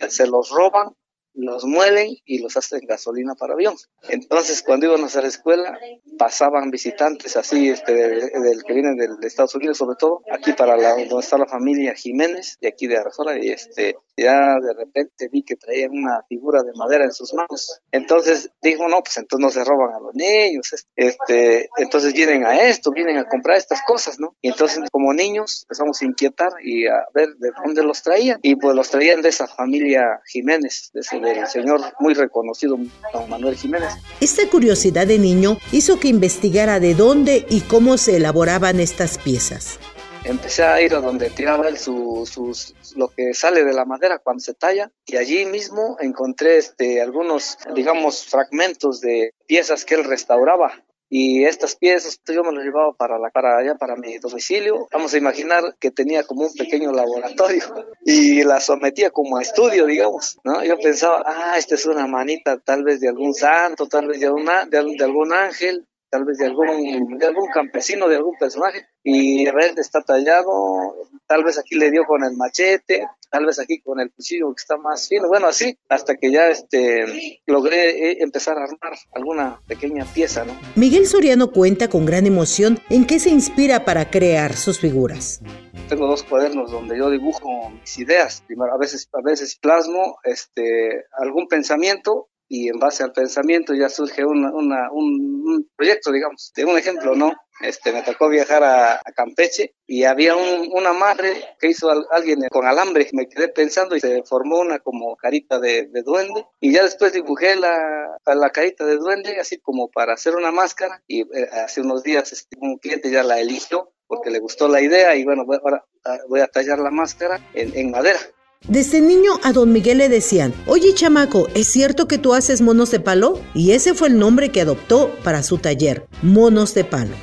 se 0.09 0.27
los 0.27 0.49
roban 0.49 0.93
los 1.39 1.65
muelen 1.65 2.15
y 2.25 2.39
los 2.39 2.57
hacen 2.57 2.81
gasolina 2.87 3.35
para 3.35 3.53
avión. 3.53 3.75
Entonces, 4.09 4.61
cuando 4.63 4.87
íbamos 4.87 5.15
a 5.15 5.21
la 5.21 5.27
escuela, 5.27 5.77
pasaban 6.17 6.69
visitantes 6.69 7.35
así, 7.37 7.69
este, 7.69 7.93
del, 7.93 8.63
que 8.63 8.73
vienen 8.73 8.97
de 8.97 9.27
Estados 9.27 9.55
Unidos, 9.55 9.77
sobre 9.77 9.95
todo, 9.97 10.21
aquí 10.31 10.53
para 10.53 10.77
la, 10.77 10.91
donde 10.91 11.19
está 11.19 11.37
la 11.37 11.47
familia 11.47 11.93
Jiménez, 11.95 12.57
de 12.61 12.67
aquí 12.67 12.87
de 12.87 12.97
Arrazola, 12.97 13.37
y 13.37 13.49
este, 13.49 13.95
ya 14.17 14.55
de 14.59 14.73
repente 14.73 15.29
vi 15.31 15.43
que 15.43 15.55
traían 15.55 15.91
una 15.91 16.23
figura 16.27 16.61
de 16.63 16.71
madera 16.75 17.05
en 17.05 17.11
sus 17.11 17.33
manos. 17.33 17.81
Entonces 17.91 18.51
dijo, 18.61 18.87
no, 18.87 19.01
pues 19.01 19.17
entonces 19.17 19.43
no 19.43 19.49
se 19.49 19.63
roban 19.63 19.93
a 19.95 19.99
los 19.99 20.13
niños, 20.13 20.85
este, 20.95 21.69
entonces 21.77 22.13
vienen 22.13 22.45
a 22.45 22.67
esto, 22.67 22.91
vienen 22.91 23.17
a 23.17 23.27
comprar 23.27 23.57
estas 23.57 23.81
cosas, 23.83 24.19
¿no? 24.19 24.35
Y 24.41 24.49
entonces 24.49 24.79
como 24.91 25.13
niños 25.13 25.63
empezamos 25.63 26.01
a 26.01 26.05
inquietar 26.05 26.51
y 26.63 26.87
a 26.87 27.05
ver 27.13 27.29
de 27.37 27.51
dónde 27.63 27.83
los 27.83 28.01
traían, 28.03 28.39
y 28.41 28.55
pues 28.55 28.75
los 28.75 28.89
traían 28.89 29.21
de 29.21 29.29
esa 29.29 29.47
familia 29.47 30.21
Jiménez, 30.25 30.89
de 30.93 31.01
ese 31.01 31.19
del 31.33 31.47
señor 31.47 31.81
muy 31.99 32.13
reconocido, 32.13 32.77
don 33.13 33.29
Manuel 33.29 33.55
Jiménez. 33.55 33.89
Esta 34.21 34.47
curiosidad 34.49 35.07
de 35.07 35.19
niño 35.19 35.57
hizo 35.71 35.99
que 35.99 36.07
investigara 36.07 36.79
de 36.79 36.95
dónde 36.95 37.45
y 37.49 37.61
cómo 37.61 37.97
se 37.97 38.17
elaboraban 38.17 38.79
estas 38.79 39.17
piezas 39.17 39.79
empecé 40.23 40.63
a 40.63 40.81
ir 40.81 40.93
a 40.93 41.01
donde 41.01 41.29
tiraba 41.29 41.67
él 41.67 41.77
sus, 41.77 42.75
lo 42.95 43.09
que 43.09 43.33
sale 43.33 43.63
de 43.63 43.73
la 43.73 43.85
madera 43.85 44.19
cuando 44.19 44.41
se 44.41 44.53
talla 44.53 44.91
y 45.05 45.17
allí 45.17 45.45
mismo 45.45 45.97
encontré 45.99 46.57
este, 46.57 47.01
algunos, 47.01 47.57
digamos, 47.73 48.25
fragmentos 48.25 49.01
de 49.01 49.33
piezas 49.47 49.85
que 49.85 49.95
él 49.95 50.03
restauraba 50.03 50.83
y 51.09 51.43
estas 51.43 51.75
piezas 51.75 52.19
yo 52.27 52.43
me 52.43 52.53
las 52.53 52.63
llevaba 52.63 52.93
para 52.93 53.17
la 53.17 53.29
para 53.31 53.57
allá 53.57 53.75
para 53.75 53.95
mi 53.95 54.17
domicilio. 54.19 54.87
Vamos 54.91 55.13
a 55.13 55.17
imaginar 55.17 55.75
que 55.79 55.91
tenía 55.91 56.23
como 56.23 56.43
un 56.43 56.53
pequeño 56.53 56.91
laboratorio 56.91 57.63
y 58.05 58.43
la 58.43 58.59
sometía 58.59 59.09
como 59.09 59.37
a 59.37 59.41
estudio 59.41 59.85
digamos 59.85 60.39
no 60.43 60.63
yo 60.63 60.77
pensaba 60.79 61.23
ah 61.25 61.57
esta 61.57 61.75
es 61.75 61.85
una 61.85 62.07
manita 62.07 62.57
tal 62.59 62.83
vez 62.83 62.99
de 62.99 63.09
algún 63.09 63.33
santo 63.33 63.87
tal 63.87 64.07
vez 64.07 64.19
de 64.19 64.29
una 64.29 64.65
de, 64.65 64.83
de 64.97 65.03
algún 65.03 65.33
ángel 65.33 65.85
tal 66.09 66.25
vez 66.25 66.37
de 66.37 66.45
algún 66.47 67.17
de 67.17 67.25
algún 67.25 67.49
campesino 67.49 68.07
de 68.07 68.17
algún 68.17 68.35
personaje 68.37 68.87
y 69.03 69.45
ver 69.51 69.73
está 69.77 70.01
tallado 70.01 70.95
tal 71.27 71.43
vez 71.43 71.57
aquí 71.57 71.75
le 71.75 71.91
dio 71.91 72.05
con 72.05 72.23
el 72.23 72.35
machete 72.35 73.07
tal 73.29 73.45
vez 73.45 73.59
aquí 73.59 73.79
con 73.79 73.99
el 73.99 74.11
cuchillo 74.11 74.53
que 74.53 74.61
está 74.61 74.77
más 74.77 75.07
fino, 75.07 75.27
bueno, 75.27 75.47
así, 75.47 75.77
hasta 75.87 76.15
que 76.15 76.31
ya 76.31 76.47
este, 76.47 77.41
logré 77.45 78.11
eh, 78.11 78.17
empezar 78.21 78.57
a 78.57 78.63
armar 78.63 78.97
alguna 79.13 79.61
pequeña 79.67 80.05
pieza, 80.05 80.45
¿no? 80.45 80.57
Miguel 80.75 81.05
Soriano 81.07 81.51
cuenta 81.51 81.89
con 81.89 82.05
gran 82.05 82.25
emoción 82.25 82.79
en 82.89 83.05
qué 83.05 83.19
se 83.19 83.29
inspira 83.29 83.85
para 83.85 84.09
crear 84.09 84.55
sus 84.55 84.79
figuras. 84.79 85.41
Tengo 85.87 86.07
dos 86.07 86.23
cuadernos 86.23 86.71
donde 86.71 86.97
yo 86.97 87.09
dibujo 87.09 87.69
mis 87.69 87.97
ideas, 87.99 88.43
Primero, 88.47 88.73
a 88.73 88.77
veces, 88.77 89.09
a 89.13 89.21
veces 89.21 89.57
plasmo 89.59 90.17
este, 90.23 91.05
algún 91.17 91.47
pensamiento 91.47 92.29
y 92.49 92.67
en 92.67 92.79
base 92.79 93.03
al 93.03 93.13
pensamiento 93.13 93.75
ya 93.75 93.89
surge 93.89 94.25
una, 94.25 94.51
una, 94.51 94.91
un, 94.91 95.69
proyecto, 95.75 96.11
digamos. 96.11 96.51
De 96.55 96.65
un 96.65 96.77
ejemplo, 96.77 97.15
¿no? 97.15 97.31
Este, 97.61 97.91
me 97.91 98.01
tocó 98.01 98.27
viajar 98.27 98.63
a, 98.63 98.99
Campeche 99.15 99.75
y 99.85 100.03
había 100.05 100.35
un, 100.35 100.69
un, 100.71 100.87
amarre 100.87 101.33
que 101.59 101.67
hizo 101.67 101.89
alguien 102.11 102.39
con 102.49 102.65
alambre. 102.65 103.07
Me 103.13 103.27
quedé 103.27 103.49
pensando 103.49 103.95
y 103.95 103.99
se 103.99 104.23
formó 104.23 104.59
una 104.59 104.79
como 104.79 105.15
carita 105.15 105.59
de, 105.59 105.87
de 105.87 106.01
duende. 106.01 106.45
Y 106.59 106.73
ya 106.73 106.83
después 106.83 107.13
dibujé 107.13 107.55
la, 107.55 108.17
la, 108.25 108.49
carita 108.49 108.83
de 108.85 108.97
duende, 108.97 109.39
así 109.39 109.59
como 109.59 109.89
para 109.91 110.13
hacer 110.13 110.35
una 110.35 110.51
máscara. 110.51 111.03
Y 111.07 111.21
eh, 111.21 111.49
hace 111.51 111.81
unos 111.81 112.01
días 112.01 112.33
este, 112.33 112.57
un 112.59 112.77
cliente 112.79 113.11
ya 113.11 113.23
la 113.23 113.39
eligió 113.39 113.93
porque 114.07 114.31
le 114.31 114.39
gustó 114.39 114.67
la 114.67 114.81
idea 114.81 115.15
y 115.15 115.23
bueno, 115.23 115.45
ahora 115.63 115.85
voy 116.27 116.39
a 116.39 116.47
tallar 116.47 116.79
la 116.79 116.89
máscara 116.89 117.39
en, 117.53 117.77
en 117.77 117.91
madera. 117.91 118.19
Desde 118.67 118.99
niño 118.99 119.39
a 119.43 119.53
don 119.53 119.71
Miguel 119.71 119.99
le 119.99 120.09
decían, 120.09 120.53
oye 120.67 120.93
chamaco, 120.93 121.47
¿es 121.55 121.67
cierto 121.71 122.07
que 122.07 122.17
tú 122.17 122.33
haces 122.33 122.61
monos 122.61 122.91
de 122.91 122.99
palo? 122.99 123.39
Y 123.53 123.71
ese 123.71 123.93
fue 123.93 124.09
el 124.09 124.19
nombre 124.19 124.49
que 124.49 124.61
adoptó 124.61 125.11
para 125.23 125.43
su 125.43 125.57
taller, 125.57 126.05
Monos 126.21 126.73
de 126.73 126.83
Palo. 126.83 127.15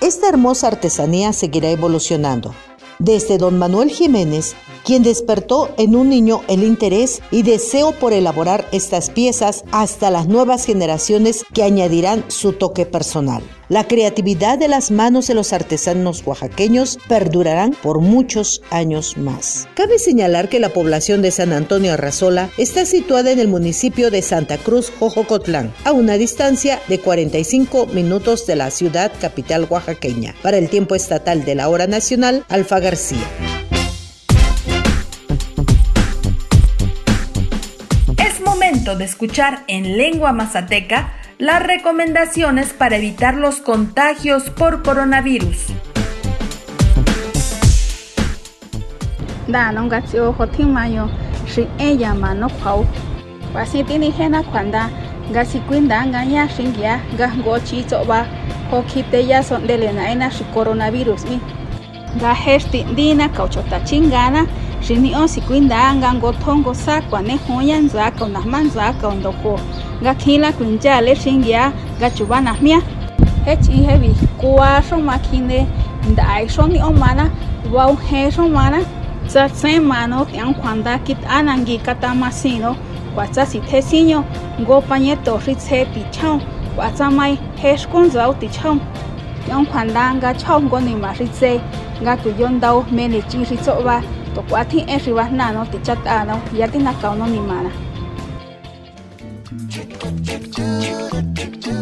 Esta 0.00 0.28
hermosa 0.28 0.66
artesanía 0.66 1.32
seguirá 1.32 1.70
evolucionando. 1.70 2.54
Desde 3.00 3.38
don 3.38 3.58
Manuel 3.58 3.90
Jiménez 3.90 4.54
quien 4.84 5.02
despertó 5.02 5.72
en 5.78 5.94
un 5.94 6.08
niño 6.08 6.42
el 6.48 6.62
interés 6.62 7.20
y 7.30 7.42
deseo 7.42 7.92
por 7.92 8.12
elaborar 8.12 8.66
estas 8.72 9.10
piezas 9.10 9.64
hasta 9.72 10.10
las 10.10 10.26
nuevas 10.26 10.64
generaciones 10.64 11.44
que 11.52 11.62
añadirán 11.62 12.24
su 12.28 12.52
toque 12.52 12.86
personal. 12.86 13.42
La 13.68 13.86
creatividad 13.86 14.58
de 14.58 14.66
las 14.66 14.90
manos 14.90 15.28
de 15.28 15.34
los 15.34 15.52
artesanos 15.52 16.26
oaxaqueños 16.26 16.98
perdurarán 17.06 17.76
por 17.80 18.00
muchos 18.00 18.62
años 18.70 19.16
más. 19.16 19.68
Cabe 19.76 20.00
señalar 20.00 20.48
que 20.48 20.58
la 20.58 20.70
población 20.70 21.22
de 21.22 21.30
San 21.30 21.52
Antonio 21.52 21.92
Arrazola 21.92 22.50
está 22.58 22.84
situada 22.84 23.30
en 23.30 23.38
el 23.38 23.46
municipio 23.46 24.10
de 24.10 24.22
Santa 24.22 24.58
Cruz, 24.58 24.90
Jojocotlán, 24.98 25.72
a 25.84 25.92
una 25.92 26.14
distancia 26.14 26.80
de 26.88 26.98
45 26.98 27.86
minutos 27.86 28.44
de 28.48 28.56
la 28.56 28.72
ciudad 28.72 29.12
capital 29.20 29.68
oaxaqueña. 29.70 30.34
Para 30.42 30.58
el 30.58 30.68
tiempo 30.68 30.96
estatal 30.96 31.44
de 31.44 31.54
la 31.54 31.68
hora 31.68 31.86
nacional, 31.86 32.44
Alfa 32.48 32.80
García. 32.90 33.24
Es 38.16 38.40
momento 38.44 38.96
de 38.96 39.04
escuchar 39.04 39.62
en 39.68 39.96
lengua 39.96 40.32
mazateca 40.32 41.12
las 41.38 41.62
recomendaciones 41.62 42.72
para 42.72 42.96
evitar 42.96 43.36
los 43.36 43.60
contagios 43.60 44.50
por 44.50 44.82
coronavirus. 44.82 45.66
Da 49.46 49.70
no 49.70 49.88
gatio 49.88 50.34
hotin 50.36 50.72
mayo 50.72 51.08
shi 51.46 51.68
ella 51.78 52.12
mano 52.14 52.48
pau. 52.48 52.84
Pasi 53.52 53.84
tini 53.84 54.10
hena 54.10 54.42
kwanda 54.42 54.90
gasi 55.32 55.60
kwinda 55.60 56.04
nganya 56.06 56.48
shingia 56.48 57.00
ga 57.16 57.30
ho 58.70 58.82
kite 58.82 59.26
ya 59.26 59.42
son 59.44 59.66
dele 59.66 59.92
na 59.92 60.10
ena 60.10 60.28
shi 60.28 60.42
coronavirus 60.52 61.24
mi. 61.26 61.59
Gajer 62.18 62.60
tindina 62.70 63.28
cauchota 63.28 63.80
chingana, 63.80 64.46
rinio 64.88 65.28
si 65.28 65.40
cuindanga 65.40 66.12
ngotongo 66.14 66.74
sacua 66.74 67.22
nejoya 67.22 67.78
nzaca 67.78 68.24
unasman 68.24 68.70
zaca 68.70 69.08
ondojo, 69.08 69.60
gakila 70.02 70.52
cuinchale 70.52 71.14
ringia 71.14 71.72
gachubanas 72.00 72.60
mia, 72.60 72.82
hech 73.46 73.68
y 73.68 73.84
hebi 73.86 74.14
cuatro 74.38 74.98
maquine, 74.98 75.68
dai 76.16 76.48
son 76.48 76.74
y 76.74 76.80
omana, 76.82 77.30
wau 77.70 77.96
he 77.96 78.28
romana, 78.30 78.80
tsatsen 79.28 79.84
mano 79.84 80.24
tian 80.24 80.52
cuanda 80.54 80.98
kit 81.04 81.18
anangi 81.28 81.78
katamasino, 81.78 82.76
cuatza 83.14 83.46
si 83.46 83.60
tesiño, 83.60 84.24
go 84.66 84.80
pañeto 84.80 85.38
ritse 85.46 85.86
pichao, 85.94 86.40
cuatza 86.74 87.08
mai 87.10 87.38
hech 87.62 87.86
con 87.88 88.10
zau 88.10 88.34
tichao, 88.34 88.80
tian 89.46 89.64
cuandanga 89.66 90.34
chao 90.34 90.60
ngoni 90.60 90.96
maritse, 90.96 91.60
kauno 96.94 97.26
ni 97.26 97.40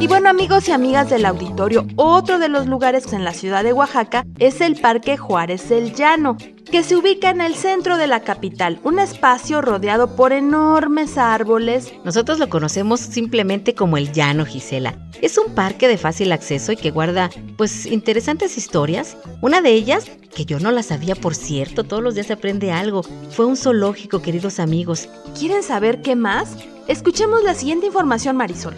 Y 0.01 0.07
bueno 0.07 0.29
amigos 0.29 0.69
y 0.69 0.73
amigas 0.73 1.11
del 1.11 1.27
auditorio, 1.27 1.87
otro 1.97 2.39
de 2.39 2.49
los 2.49 2.67
lugares 2.67 3.13
en 3.13 3.25
la 3.25 3.33
ciudad 3.33 3.65
de 3.65 3.73
Oaxaca 3.73 4.25
es 4.39 4.61
el 4.61 4.81
Parque 4.81 5.17
Juárez 5.17 5.71
el 5.71 5.93
Llano, 5.95 6.37
que 6.71 6.83
se 6.83 6.97
ubica 6.97 7.31
en 7.31 7.41
el 7.41 7.55
centro 7.55 7.97
de 7.97 8.07
la 8.07 8.21
capital, 8.21 8.81
un 8.85 8.99
espacio 8.99 9.63
rodeado 9.63 10.17
por 10.17 10.33
enormes 10.33 11.17
árboles. 11.17 11.93
Nosotros 12.05 12.39
lo 12.39 12.49
conocemos 12.49 13.01
simplemente 13.01 13.75
como 13.75 13.97
el 13.97 14.13
Llano 14.13 14.45
Gisela. 14.45 14.99
Es 15.23 15.39
un 15.39 15.55
parque 15.55 15.89
de 15.89 15.99
fácil 15.99 16.31
acceso 16.33 16.73
y 16.73 16.77
que 16.77 16.91
guarda 16.91 17.31
pues 17.57 17.87
interesantes 17.87 18.59
historias. 18.59 19.17
Una 19.41 19.61
de 19.61 19.73
ellas, 19.73 20.07
que 20.35 20.45
yo 20.45 20.61
no 20.61 20.71
la 20.71 20.83
sabía 20.83 21.15
por 21.15 21.35
cierto, 21.35 21.85
todos 21.85 22.03
los 22.03 22.15
días 22.15 22.27
se 22.27 22.35
aprende 22.35 22.71
algo, 22.71 23.03
fue 23.31 23.47
un 23.47 23.57
zoológico, 23.57 24.21
queridos 24.21 24.61
amigos. 24.61 25.09
¿Quieren 25.39 25.63
saber 25.63 26.03
qué 26.03 26.17
más? 26.17 26.57
Escuchemos 26.87 27.43
la 27.43 27.55
siguiente 27.55 27.87
información, 27.87 28.37
Marisol. 28.37 28.75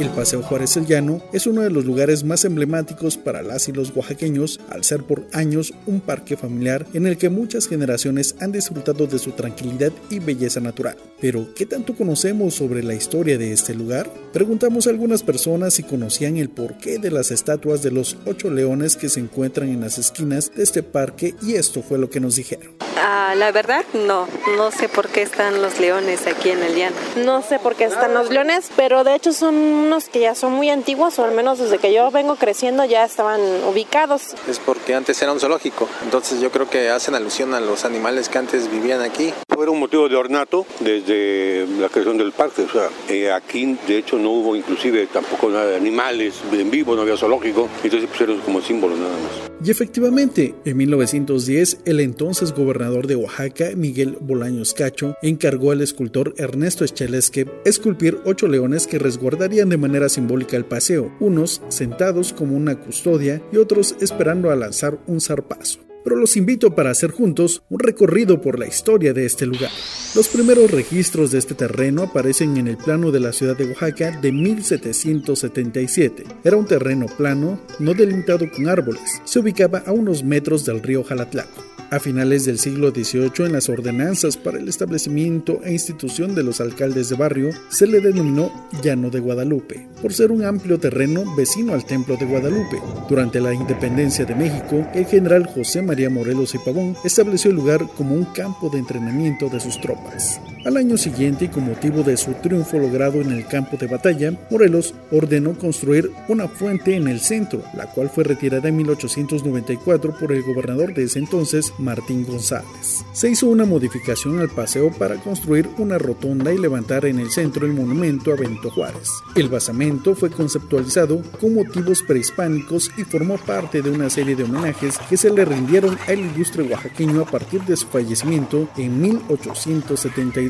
El 0.00 0.08
Paseo 0.08 0.40
Juárez 0.40 0.78
el 0.78 0.86
Llano 0.86 1.20
es 1.30 1.46
uno 1.46 1.60
de 1.60 1.68
los 1.68 1.84
lugares 1.84 2.24
más 2.24 2.46
emblemáticos 2.46 3.18
para 3.18 3.42
las 3.42 3.68
y 3.68 3.72
los 3.72 3.94
oaxaqueños 3.94 4.58
al 4.70 4.82
ser 4.82 5.02
por 5.02 5.26
años 5.34 5.74
un 5.86 6.00
parque 6.00 6.38
familiar 6.38 6.86
en 6.94 7.06
el 7.06 7.18
que 7.18 7.28
muchas 7.28 7.68
generaciones 7.68 8.34
han 8.40 8.50
disfrutado 8.50 9.06
de 9.06 9.18
su 9.18 9.32
tranquilidad 9.32 9.92
y 10.08 10.18
belleza 10.18 10.58
natural. 10.58 10.96
Pero, 11.20 11.52
¿qué 11.54 11.66
tanto 11.66 11.94
conocemos 11.94 12.54
sobre 12.54 12.82
la 12.82 12.94
historia 12.94 13.36
de 13.36 13.52
este 13.52 13.74
lugar? 13.74 14.08
Preguntamos 14.32 14.86
a 14.86 14.90
algunas 14.90 15.22
personas 15.22 15.74
si 15.74 15.82
conocían 15.82 16.38
el 16.38 16.48
porqué 16.48 16.98
de 16.98 17.10
las 17.10 17.30
estatuas 17.30 17.82
de 17.82 17.90
los 17.90 18.16
ocho 18.24 18.48
leones 18.48 18.96
que 18.96 19.10
se 19.10 19.20
encuentran 19.20 19.68
en 19.68 19.82
las 19.82 19.98
esquinas 19.98 20.50
de 20.56 20.62
este 20.62 20.82
parque 20.82 21.34
y 21.42 21.56
esto 21.56 21.82
fue 21.82 21.98
lo 21.98 22.08
que 22.08 22.20
nos 22.20 22.36
dijeron. 22.36 22.72
Ah, 22.96 23.34
la 23.36 23.52
verdad, 23.52 23.84
no. 23.92 24.26
No 24.56 24.70
sé 24.70 24.88
por 24.88 25.08
qué 25.08 25.22
están 25.22 25.60
los 25.60 25.78
leones 25.78 26.26
aquí 26.26 26.50
en 26.50 26.62
el 26.62 26.74
llano. 26.74 26.96
No 27.16 27.42
sé 27.42 27.58
por 27.58 27.74
qué 27.76 27.84
están 27.84 28.14
los 28.14 28.30
leones, 28.30 28.70
pero 28.76 29.04
de 29.04 29.14
hecho 29.14 29.32
son 29.32 29.89
unos 29.90 30.08
que 30.08 30.20
ya 30.20 30.36
son 30.36 30.52
muy 30.52 30.70
antiguos, 30.70 31.18
o 31.18 31.24
al 31.24 31.34
menos 31.34 31.58
desde 31.58 31.78
que 31.78 31.92
yo 31.92 32.12
vengo 32.12 32.36
creciendo 32.36 32.84
ya 32.84 33.04
estaban 33.04 33.40
ubicados. 33.68 34.36
Es 34.48 34.60
porque 34.60 34.94
antes 34.94 35.20
era 35.20 35.32
un 35.32 35.40
zoológico, 35.40 35.88
entonces 36.04 36.40
yo 36.40 36.52
creo 36.52 36.70
que 36.70 36.90
hacen 36.90 37.16
alusión 37.16 37.54
a 37.54 37.60
los 37.60 37.84
animales 37.84 38.28
que 38.28 38.38
antes 38.38 38.70
vivían 38.70 39.00
aquí. 39.00 39.34
Era 39.60 39.70
un 39.72 39.80
motivo 39.80 40.08
de 40.08 40.14
ornato 40.14 40.64
desde 40.78 41.66
la 41.80 41.88
creación 41.88 42.18
del 42.18 42.30
parque. 42.30 42.62
O 42.62 42.68
sea, 42.70 42.88
eh, 43.08 43.32
aquí 43.32 43.76
de 43.86 43.98
hecho 43.98 44.16
no 44.16 44.30
hubo 44.30 44.54
inclusive 44.54 45.08
tampoco 45.08 45.50
nada 45.50 45.66
de 45.66 45.76
animales 45.76 46.36
en 46.52 46.70
vivo, 46.70 46.94
no 46.94 47.02
había 47.02 47.16
zoológico, 47.16 47.68
entonces 47.82 48.08
pusieron 48.08 48.38
como 48.42 48.62
símbolo 48.62 48.96
nada 48.96 49.10
más. 49.10 49.50
Y 49.62 49.70
efectivamente, 49.70 50.54
en 50.64 50.78
1910, 50.78 51.80
el 51.84 52.00
entonces 52.00 52.54
gobernador 52.54 53.06
de 53.06 53.16
Oaxaca, 53.16 53.66
Miguel 53.76 54.16
Bolaños 54.18 54.72
Cacho, 54.72 55.16
encargó 55.20 55.72
al 55.72 55.82
escultor 55.82 56.32
Ernesto 56.38 56.86
Echelesque 56.86 57.46
esculpir 57.66 58.20
ocho 58.24 58.48
leones 58.48 58.86
que 58.86 58.98
resguardarían 58.98 59.69
de 59.70 59.78
manera 59.78 60.10
simbólica 60.10 60.56
el 60.56 60.66
paseo, 60.66 61.10
unos 61.20 61.62
sentados 61.68 62.34
como 62.34 62.56
una 62.56 62.78
custodia 62.78 63.42
y 63.52 63.56
otros 63.56 63.96
esperando 64.00 64.50
a 64.50 64.56
lanzar 64.56 64.98
un 65.06 65.20
zarpazo 65.20 65.89
pero 66.04 66.16
los 66.16 66.36
invito 66.36 66.74
para 66.74 66.90
hacer 66.90 67.10
juntos 67.10 67.62
un 67.68 67.80
recorrido 67.80 68.40
por 68.40 68.58
la 68.58 68.66
historia 68.66 69.12
de 69.12 69.26
este 69.26 69.46
lugar. 69.46 69.70
Los 70.14 70.28
primeros 70.28 70.70
registros 70.70 71.30
de 71.30 71.38
este 71.38 71.54
terreno 71.54 72.02
aparecen 72.02 72.56
en 72.56 72.68
el 72.68 72.76
plano 72.76 73.10
de 73.10 73.20
la 73.20 73.32
ciudad 73.32 73.56
de 73.56 73.66
Oaxaca 73.66 74.18
de 74.20 74.32
1777. 74.32 76.24
Era 76.44 76.56
un 76.56 76.66
terreno 76.66 77.06
plano, 77.16 77.60
no 77.78 77.94
delimitado 77.94 78.50
con 78.50 78.68
árboles. 78.68 79.20
Se 79.24 79.38
ubicaba 79.38 79.82
a 79.86 79.92
unos 79.92 80.24
metros 80.24 80.64
del 80.64 80.82
río 80.82 81.04
Jalatlaco. 81.04 81.70
A 81.92 81.98
finales 81.98 82.44
del 82.44 82.60
siglo 82.60 82.90
XVIII, 82.90 83.46
en 83.46 83.52
las 83.52 83.68
ordenanzas 83.68 84.36
para 84.36 84.60
el 84.60 84.68
establecimiento 84.68 85.60
e 85.64 85.72
institución 85.72 86.36
de 86.36 86.44
los 86.44 86.60
alcaldes 86.60 87.08
de 87.08 87.16
barrio, 87.16 87.50
se 87.68 87.88
le 87.88 88.00
denominó 88.00 88.68
Llano 88.80 89.10
de 89.10 89.18
Guadalupe, 89.18 89.88
por 90.00 90.12
ser 90.12 90.30
un 90.30 90.44
amplio 90.44 90.78
terreno 90.78 91.34
vecino 91.34 91.74
al 91.74 91.84
Templo 91.84 92.16
de 92.16 92.26
Guadalupe. 92.26 92.80
Durante 93.08 93.40
la 93.40 93.52
independencia 93.52 94.24
de 94.24 94.36
México, 94.36 94.86
el 94.94 95.04
general 95.06 95.46
José 95.46 95.82
María 95.90 96.08
Morelos 96.08 96.54
y 96.54 96.58
Pavón 96.58 96.96
estableció 97.02 97.50
el 97.50 97.56
lugar 97.56 97.84
como 97.96 98.14
un 98.14 98.24
campo 98.26 98.70
de 98.70 98.78
entrenamiento 98.78 99.48
de 99.48 99.58
sus 99.58 99.80
tropas. 99.80 100.40
Al 100.62 100.76
año 100.76 100.98
siguiente, 100.98 101.46
y 101.46 101.48
con 101.48 101.64
motivo 101.64 102.02
de 102.02 102.18
su 102.18 102.34
triunfo 102.34 102.78
logrado 102.78 103.22
en 103.22 103.32
el 103.32 103.46
campo 103.46 103.78
de 103.78 103.86
batalla, 103.86 104.34
Morelos 104.50 104.94
ordenó 105.10 105.54
construir 105.54 106.10
una 106.28 106.48
fuente 106.48 106.96
en 106.96 107.08
el 107.08 107.20
centro, 107.20 107.62
la 107.74 107.86
cual 107.86 108.10
fue 108.10 108.24
retirada 108.24 108.68
en 108.68 108.76
1894 108.76 110.18
por 110.18 110.32
el 110.32 110.42
gobernador 110.42 110.92
de 110.92 111.04
ese 111.04 111.18
entonces, 111.18 111.72
Martín 111.78 112.26
González. 112.26 113.02
Se 113.14 113.30
hizo 113.30 113.46
una 113.46 113.64
modificación 113.64 114.38
al 114.38 114.50
paseo 114.50 114.90
para 114.90 115.16
construir 115.16 115.66
una 115.78 115.96
rotonda 115.96 116.52
y 116.52 116.58
levantar 116.58 117.06
en 117.06 117.20
el 117.20 117.30
centro 117.30 117.64
el 117.64 117.72
monumento 117.72 118.30
a 118.30 118.36
Benito 118.36 118.70
Juárez. 118.70 119.08
El 119.36 119.48
basamento 119.48 120.14
fue 120.14 120.30
conceptualizado 120.30 121.22
con 121.40 121.54
motivos 121.54 122.02
prehispánicos 122.02 122.90
y 122.98 123.04
formó 123.04 123.38
parte 123.38 123.80
de 123.80 123.90
una 123.90 124.10
serie 124.10 124.36
de 124.36 124.44
homenajes 124.44 124.98
que 125.08 125.16
se 125.16 125.30
le 125.30 125.46
rindieron 125.46 125.96
al 126.06 126.18
ilustre 126.18 126.64
oaxaqueño 126.64 127.22
a 127.22 127.30
partir 127.30 127.62
de 127.62 127.78
su 127.78 127.86
fallecimiento 127.86 128.68
en 128.76 129.00
1872. 129.00 130.49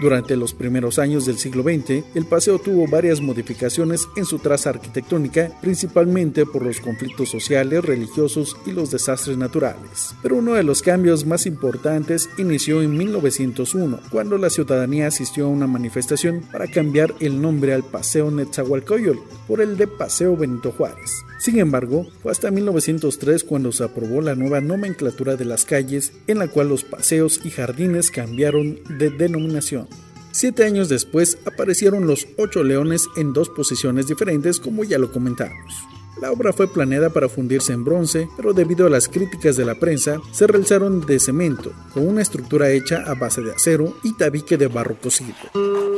Durante 0.00 0.36
los 0.36 0.54
primeros 0.54 0.98
años 0.98 1.26
del 1.26 1.38
siglo 1.38 1.62
XX, 1.62 2.04
el 2.14 2.26
paseo 2.26 2.58
tuvo 2.58 2.86
varias 2.88 3.20
modificaciones 3.20 4.08
en 4.16 4.24
su 4.24 4.38
traza 4.38 4.70
arquitectónica, 4.70 5.50
principalmente 5.60 6.46
por 6.46 6.64
los 6.64 6.80
conflictos 6.80 7.30
sociales, 7.30 7.84
religiosos 7.84 8.56
y 8.66 8.72
los 8.72 8.90
desastres 8.90 9.36
naturales. 9.36 10.14
Pero 10.22 10.36
uno 10.36 10.54
de 10.54 10.62
los 10.62 10.82
cambios 10.82 11.26
más 11.26 11.46
importantes 11.46 12.28
inició 12.38 12.82
en 12.82 12.96
1901, 12.96 14.00
cuando 14.10 14.38
la 14.38 14.50
ciudadanía 14.50 15.08
asistió 15.08 15.46
a 15.46 15.48
una 15.48 15.66
manifestación 15.66 16.42
para 16.50 16.66
cambiar 16.66 17.14
el 17.20 17.40
nombre 17.40 17.74
al 17.74 17.82
Paseo 17.82 18.30
Netzahualcoyol 18.30 19.20
por 19.46 19.60
el 19.60 19.76
de 19.76 19.86
Paseo 19.86 20.36
Benito 20.36 20.72
Juárez. 20.72 21.24
Sin 21.40 21.58
embargo, 21.58 22.06
fue 22.22 22.32
hasta 22.32 22.50
1903 22.50 23.44
cuando 23.44 23.72
se 23.72 23.82
aprobó 23.82 24.20
la 24.20 24.34
nueva 24.34 24.60
nomenclatura 24.60 25.36
de 25.36 25.46
las 25.46 25.64
calles, 25.64 26.12
en 26.26 26.38
la 26.38 26.48
cual 26.48 26.68
los 26.68 26.84
paseos 26.84 27.40
y 27.42 27.50
jardines 27.50 28.10
cambiaron 28.10 28.78
de 28.98 29.08
denominación. 29.08 29.88
Siete 30.32 30.64
años 30.64 30.90
después 30.90 31.38
aparecieron 31.46 32.06
los 32.06 32.28
ocho 32.36 32.62
leones 32.62 33.08
en 33.16 33.32
dos 33.32 33.48
posiciones 33.48 34.06
diferentes 34.06 34.60
como 34.60 34.84
ya 34.84 34.98
lo 34.98 35.10
comentamos. 35.10 35.74
La 36.20 36.30
obra 36.30 36.52
fue 36.52 36.68
planeada 36.68 37.08
para 37.08 37.30
fundirse 37.30 37.72
en 37.72 37.82
bronce, 37.82 38.28
pero 38.36 38.52
debido 38.52 38.86
a 38.86 38.90
las 38.90 39.08
críticas 39.08 39.56
de 39.56 39.64
la 39.64 39.74
prensa, 39.74 40.20
se 40.32 40.46
realizaron 40.46 41.06
de 41.06 41.18
cemento, 41.18 41.72
con 41.94 42.06
una 42.06 42.20
estructura 42.20 42.70
hecha 42.70 43.04
a 43.06 43.14
base 43.14 43.40
de 43.40 43.52
acero 43.52 43.96
y 44.02 44.12
tabique 44.14 44.58
de 44.58 44.66
barro 44.66 44.96
cocido. 45.00 45.34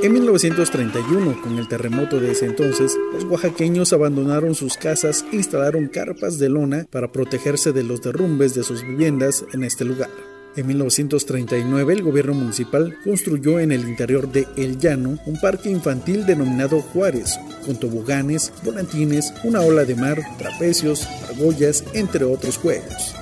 En 0.01 0.13
1931, 0.13 1.43
con 1.43 1.59
el 1.59 1.67
terremoto 1.67 2.21
de 2.21 2.33
ese 2.33 2.47
entonces, 2.47 2.97
los 3.13 3.25
oaxaqueños 3.25 3.93
abandonaron 3.93 4.55
sus 4.55 4.77
casas 4.77 5.25
e 5.33 5.37
instalaron 5.37 5.89
carpas 5.89 6.39
de 6.39 6.49
lona 6.49 6.87
para 6.91 7.11
protegerse 7.11 7.73
de 7.73 7.83
los 7.83 8.01
derrumbes 8.01 8.55
de 8.55 8.63
sus 8.63 8.83
viviendas 8.83 9.45
en 9.53 9.65
este 9.65 9.85
lugar. 9.85 10.11
En 10.55 10.67
1939 10.67 11.95
el 11.95 12.03
gobierno 12.03 12.35
municipal 12.35 12.99
construyó 13.05 13.59
en 13.59 13.73
el 13.73 13.89
interior 13.89 14.31
de 14.31 14.47
El 14.57 14.79
Llano 14.79 15.19
un 15.25 15.41
parque 15.41 15.71
infantil 15.71 16.27
denominado 16.27 16.83
Juárez, 16.83 17.39
con 17.65 17.77
toboganes, 17.77 18.53
volantines, 18.63 19.33
una 19.45 19.63
ola 19.63 19.87
de 19.87 19.95
mar, 19.95 20.21
trapecios, 20.37 21.07
argollas, 21.31 21.83
entre 21.95 22.25
otros 22.25 22.59
juegos. 22.59 23.15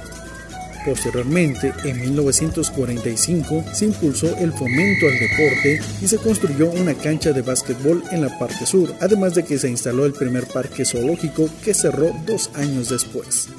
Posteriormente, 0.84 1.72
en 1.84 2.00
1945, 2.00 3.64
se 3.74 3.84
impulsó 3.84 4.34
el 4.38 4.52
fomento 4.52 5.06
al 5.06 5.18
deporte 5.18 5.80
y 6.02 6.08
se 6.08 6.16
construyó 6.16 6.70
una 6.70 6.94
cancha 6.94 7.32
de 7.32 7.42
básquetbol 7.42 8.02
en 8.10 8.22
la 8.22 8.38
parte 8.40 8.66
sur, 8.66 8.92
además 8.98 9.34
de 9.34 9.44
que 9.44 9.58
se 9.58 9.68
instaló 9.68 10.04
el 10.04 10.14
primer 10.14 10.46
parque 10.46 10.84
zoológico 10.84 11.48
que 11.62 11.74
cerró 11.74 12.12
dos 12.26 12.50
años 12.54 12.88
después. 12.88 13.50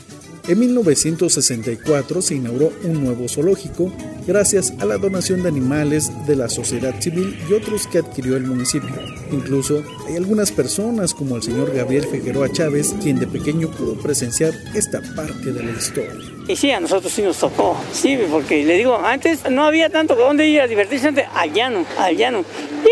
En 0.48 0.60
1964 0.60 2.22
se 2.22 2.36
inauguró 2.36 2.74
un 2.84 3.04
nuevo 3.04 3.30
zoológico 3.30 3.94
gracias 4.26 4.74
a 4.80 4.86
la 4.86 4.98
donación 4.98 5.44
de 5.44 5.50
animales 5.50 6.12
de 6.26 6.36
la 6.36 6.50
sociedad 6.50 7.00
civil 7.00 7.40
y 7.48 7.54
otros 7.54 7.86
que 7.86 8.00
adquirió 8.00 8.38
el 8.38 8.46
municipio. 8.46 8.90
Incluso 9.32 9.84
hay 10.08 10.16
algunas 10.16 10.52
personas 10.52 11.14
como 11.14 11.36
el 11.36 11.44
señor 11.44 11.74
Gabriel 11.74 12.08
Figueroa 12.08 12.52
Chávez 12.52 12.96
quien 13.02 13.20
de 13.20 13.28
pequeño 13.28 13.70
pudo 13.70 13.94
presenciar 13.96 14.54
esta 14.74 15.02
parte 15.16 15.54
de 15.54 15.64
la 15.64 15.72
historia. 15.72 16.14
Y 16.48 16.56
sí, 16.56 16.72
a 16.72 16.80
nosotros 16.80 17.14
sí 17.14 17.22
nos 17.22 17.38
tocó, 17.38 17.78
sí, 17.94 18.18
porque 18.30 18.66
le 18.66 18.76
digo, 18.78 18.98
antes 18.98 19.48
no 19.50 19.64
había 19.64 19.90
tanto 19.90 20.16
dónde 20.16 20.48
ir 20.48 20.60
a 20.60 20.68
divertirse, 20.68 21.08
antes 21.08 21.26
al 21.36 21.54
llano, 21.54 21.86
al 22.00 22.18
llano. 22.18 22.44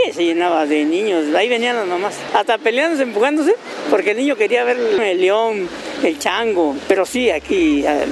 Y 0.08 0.14
se 0.14 0.24
llenaba 0.24 0.66
de 0.68 0.86
niños, 0.86 1.26
ahí 1.36 1.50
venían 1.50 1.76
las 1.76 1.88
mamás, 1.88 2.14
hasta 2.34 2.60
peleándose, 2.60 3.04
empujándose, 3.04 3.56
porque 3.90 4.12
el 4.12 4.18
niño 4.18 4.36
quería 4.36 4.64
ver 4.64 4.78
el 4.78 5.20
león, 5.20 5.68
el 6.04 6.18
chango, 6.20 6.76
pero 6.88 7.06
sí, 7.06 7.30
aquí 7.30 7.84
eh, 7.86 8.06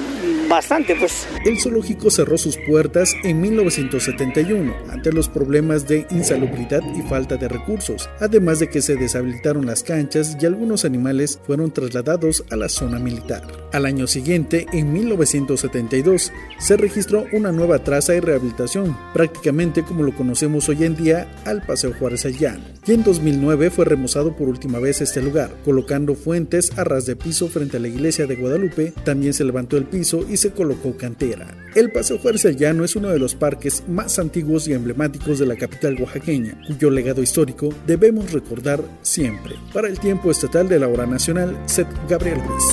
bastante, 0.48 0.96
pues. 0.96 1.26
El 1.44 1.60
zoológico 1.60 2.10
cerró 2.10 2.38
sus 2.38 2.56
puertas 2.66 3.14
en 3.24 3.40
1971 3.40 4.74
ante 4.90 5.12
los 5.12 5.28
problemas 5.28 5.86
de 5.86 6.06
insalubridad 6.10 6.82
y 6.96 7.02
falta 7.02 7.36
de 7.36 7.48
recursos, 7.48 8.08
además 8.20 8.58
de 8.58 8.68
que 8.68 8.82
se 8.82 8.96
deshabilitaron 8.96 9.66
las 9.66 9.82
canchas 9.82 10.36
y 10.40 10.46
algunos 10.46 10.84
animales 10.84 11.38
fueron 11.46 11.70
trasladados 11.70 12.44
a 12.50 12.56
la 12.56 12.68
zona 12.68 12.98
militar. 12.98 13.46
Al 13.72 13.86
año 13.86 14.06
siguiente, 14.06 14.66
en 14.72 14.92
1972, 14.92 16.32
se 16.58 16.76
registró 16.76 17.26
una 17.32 17.52
nueva 17.52 17.84
traza 17.84 18.14
y 18.14 18.20
rehabilitación, 18.20 18.96
prácticamente 19.12 19.82
como 19.82 20.02
lo 20.02 20.14
conocemos 20.14 20.68
hoy 20.68 20.84
en 20.84 20.96
día 20.96 21.30
al 21.44 21.62
Paseo 21.62 21.92
Juárez 21.98 22.24
Allán. 22.24 22.62
Y 22.86 22.92
en 22.92 23.04
2009 23.04 23.70
fue 23.70 23.84
remozado 23.84 24.34
por 24.34 24.48
última 24.48 24.78
vez 24.78 25.02
este 25.02 25.20
lugar, 25.20 25.54
colocando 25.64 26.14
fuentes 26.14 26.72
a 26.78 26.84
ras 26.84 27.04
de 27.04 27.16
piso 27.16 27.48
frente 27.48 27.76
a 27.76 27.80
la 27.80 27.88
iglesia 27.88 28.26
de 28.26 28.36
Guadalupe, 28.36 28.94
también 29.04 29.34
se 29.34 29.44
levantó 29.44 29.76
el 29.76 29.84
piso 29.84 30.24
y 30.28 30.37
se 30.38 30.52
colocó 30.52 30.96
cantera. 30.96 31.54
El 31.74 31.90
Paseo 31.90 32.18
Juárez 32.18 32.44
Llano 32.56 32.84
es 32.84 32.96
uno 32.96 33.08
de 33.08 33.18
los 33.18 33.34
parques 33.34 33.82
más 33.88 34.18
antiguos 34.18 34.68
y 34.68 34.72
emblemáticos 34.72 35.38
de 35.38 35.46
la 35.46 35.56
capital 35.56 36.00
oaxaqueña, 36.00 36.60
cuyo 36.66 36.90
legado 36.90 37.22
histórico 37.22 37.68
debemos 37.86 38.32
recordar 38.32 38.82
siempre. 39.02 39.56
Para 39.72 39.88
el 39.88 39.98
tiempo 39.98 40.30
estatal 40.30 40.68
de 40.68 40.78
la 40.78 40.88
hora 40.88 41.06
nacional, 41.06 41.58
Seth 41.66 41.88
Gabriel 42.08 42.40
Ruiz. 42.40 42.64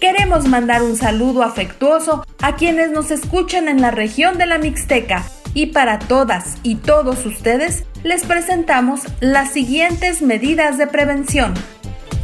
Queremos 0.00 0.46
mandar 0.48 0.82
un 0.82 0.96
saludo 0.96 1.42
afectuoso 1.42 2.24
a 2.40 2.56
quienes 2.56 2.90
nos 2.92 3.10
escuchan 3.10 3.68
en 3.68 3.80
la 3.80 3.90
región 3.90 4.38
de 4.38 4.46
la 4.46 4.58
Mixteca 4.58 5.24
y 5.54 5.66
para 5.66 5.98
todas 5.98 6.56
y 6.62 6.76
todos 6.76 7.24
ustedes 7.26 7.84
les 8.02 8.24
presentamos 8.24 9.00
las 9.20 9.52
siguientes 9.52 10.20
medidas 10.20 10.76
de 10.78 10.86
prevención. 10.86 11.54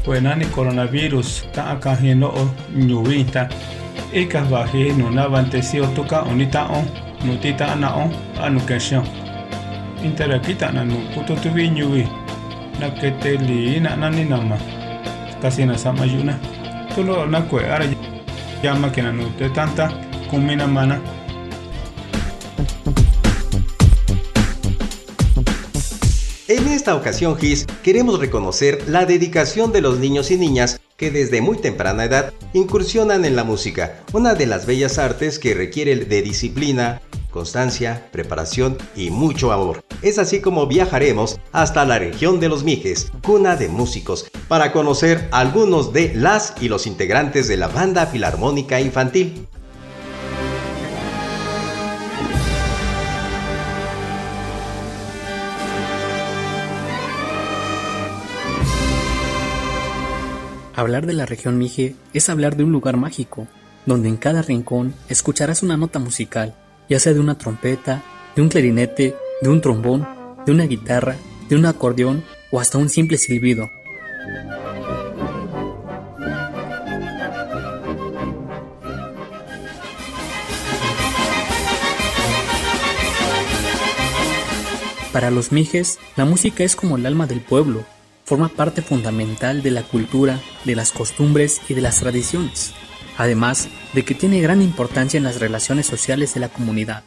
wenani 0.07 0.45
coronavirus 0.47 1.45
ta'aka 1.53 1.97
e 2.05 2.15
ñuwi 2.77 3.25
ta 3.25 3.49
ikaj 4.13 4.49
vaji 4.51 4.93
nunava 4.93 5.43
ntesio 5.43 5.87
tuka 5.87 6.23
unita'ö 6.23 6.83
nutita'ana'ö 7.25 8.05
a 8.43 8.51
nukexe'ö 8.51 9.03
interakita'na 10.05 10.85
nupututuvi 10.85 11.71
na 11.71 12.07
naketeli'ina'na 12.81 14.11
ninama 14.11 14.57
kasina 15.43 15.75
na 16.25 16.35
tulo'o 16.95 17.27
nakue'ára 17.27 17.85
yama 18.63 18.89
que 18.91 19.03
nanutetahnta 19.03 19.91
kuminamana 20.31 20.99
En 26.51 26.67
esta 26.67 26.97
ocasión, 26.97 27.39
GIS, 27.39 27.65
queremos 27.85 28.19
reconocer 28.19 28.89
la 28.89 29.07
dedicación 29.07 29.71
de 29.71 29.81
los 29.81 30.01
niños 30.01 30.33
y 30.33 30.37
niñas 30.37 30.81
que 30.97 31.13
desde 31.13 31.41
muy 31.41 31.59
temprana 31.59 32.03
edad 32.03 32.33
incursionan 32.55 33.25
en 33.25 33.37
la 33.37 33.45
música, 33.45 34.01
una 34.13 34.35
de 34.35 34.47
las 34.47 34.67
bellas 34.67 34.99
artes 34.99 35.39
que 35.39 35.55
requiere 35.55 35.95
de 35.95 36.23
disciplina, 36.23 37.03
constancia, 37.31 38.09
preparación 38.11 38.77
y 38.97 39.11
mucho 39.11 39.53
amor. 39.53 39.85
Es 40.03 40.19
así 40.19 40.41
como 40.41 40.67
viajaremos 40.67 41.39
hasta 41.53 41.85
la 41.85 42.01
región 42.01 42.41
de 42.41 42.49
los 42.49 42.65
Mijes, 42.65 43.13
cuna 43.23 43.55
de 43.55 43.69
músicos, 43.69 44.29
para 44.49 44.73
conocer 44.73 45.29
algunos 45.31 45.93
de 45.93 46.13
las 46.17 46.55
y 46.61 46.69
los 46.69 46.89
integrantes 46.89 47.47
de 47.47 47.59
la 47.59 47.69
banda 47.69 48.07
filarmónica 48.07 48.81
infantil. 48.81 49.47
Hablar 60.81 61.05
de 61.05 61.13
la 61.13 61.27
región 61.27 61.59
Mije 61.59 61.95
es 62.15 62.31
hablar 62.31 62.57
de 62.57 62.65
un 62.65 62.73
lugar 62.73 62.97
mágico, 62.97 63.47
donde 63.85 64.09
en 64.09 64.17
cada 64.17 64.41
rincón 64.41 64.95
escucharás 65.11 65.63
una 65.63 65.77
nota 65.77 65.99
musical, 65.99 66.55
ya 66.89 66.99
sea 66.99 67.13
de 67.13 67.21
una 67.21 67.37
trompeta, 67.37 68.03
de 68.35 68.41
un 68.41 68.49
clarinete, 68.49 69.15
de 69.43 69.49
un 69.51 69.61
trombón, 69.61 70.09
de 70.47 70.53
una 70.53 70.65
guitarra, 70.65 71.17
de 71.51 71.57
un 71.57 71.67
acordeón 71.67 72.25
o 72.51 72.61
hasta 72.61 72.79
un 72.79 72.89
simple 72.89 73.19
silbido. 73.19 73.69
Para 85.13 85.31
los 85.31 85.53
mijes, 85.53 85.99
la 86.17 86.25
música 86.25 86.65
es 86.65 86.75
como 86.75 86.97
el 86.97 87.05
alma 87.05 87.27
del 87.27 87.43
pueblo, 87.43 87.85
forma 88.31 88.49
parte 88.49 88.81
fundamental 88.81 89.61
de 89.61 89.73
la 89.73 89.83
cultura, 89.83 90.39
de 90.65 90.77
las 90.77 90.93
costumbres 90.93 91.61
y 91.69 91.75
de 91.75 91.81
las 91.81 91.99
tradiciones, 91.99 92.73
además 93.19 93.69
de 93.93 94.05
que 94.05 94.15
tiene 94.15 94.41
gran 94.41 94.63
importancia 94.63 95.19
en 95.19 95.25
las 95.25 95.41
relaciones 95.41 95.87
sociales 95.87 96.33
de 96.35 96.39
la 96.39 96.49
comunidad. 96.49 97.03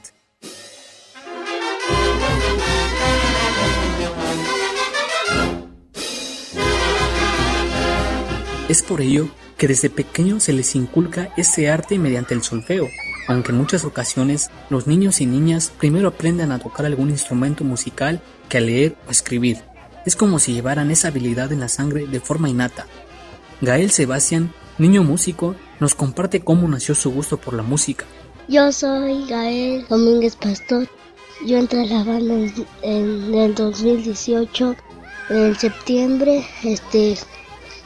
Es 8.67 8.83
por 8.83 8.99
ello 8.99 9.29
que 9.57 9.69
desde 9.69 9.89
pequeño 9.89 10.41
se 10.41 10.51
les 10.51 10.75
inculca 10.75 11.33
ese 11.37 11.69
arte 11.69 11.97
mediante 11.97 12.33
el 12.33 12.43
solfeo, 12.43 12.89
aunque 13.29 13.53
en 13.53 13.59
muchas 13.59 13.85
ocasiones 13.85 14.49
los 14.69 14.87
niños 14.87 15.21
y 15.21 15.25
niñas 15.25 15.71
primero 15.79 16.09
aprenden 16.09 16.51
a 16.51 16.59
tocar 16.59 16.85
algún 16.85 17.11
instrumento 17.11 17.63
musical 17.63 18.21
que 18.49 18.57
a 18.57 18.61
leer 18.61 18.97
o 19.07 19.11
escribir. 19.11 19.72
Es 20.05 20.15
como 20.15 20.39
si 20.39 20.53
llevaran 20.53 20.91
esa 20.91 21.07
habilidad 21.07 21.51
en 21.51 21.61
la 21.61 21.69
sangre 21.69 22.05
de 22.07 22.19
forma 22.19 22.49
innata. 22.49 22.87
Gael 23.61 23.91
Sebastián, 23.91 24.53
niño 24.77 25.03
músico, 25.03 25.55
nos 25.79 25.95
comparte 25.95 26.41
cómo 26.41 26.67
nació 26.67 26.95
su 26.95 27.11
gusto 27.11 27.37
por 27.37 27.53
la 27.53 27.63
música. 27.63 28.05
Yo 28.49 28.71
soy 28.73 29.25
Gael 29.27 29.85
Domínguez 29.87 30.35
Pastor. 30.35 30.89
Yo 31.45 31.57
entré 31.57 31.81
a 31.81 31.85
la 31.85 32.03
banda 32.03 32.35
en, 32.81 33.33
el 33.33 33.55
2018, 33.55 34.75
en 35.29 35.55
septiembre, 35.55 36.45
este, 36.63 37.17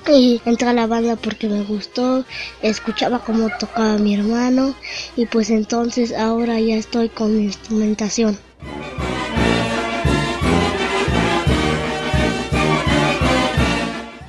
y 0.08 0.42
entré 0.46 0.70
a 0.70 0.74
la 0.74 0.88
banda 0.88 1.16
porque 1.16 1.48
me 1.48 1.64
gustó, 1.64 2.26
escuchaba 2.62 3.24
cómo 3.24 3.50
tocaba 3.60 3.98
mi 3.98 4.16
hermano 4.16 4.74
y 5.16 5.26
pues 5.28 5.50
entonces 5.50 6.14
ahora 6.14 6.60
ya 6.60 6.76
estoy 6.76 7.10
con 7.10 7.36
mi 7.38 7.46
instrumentación. 7.46 8.38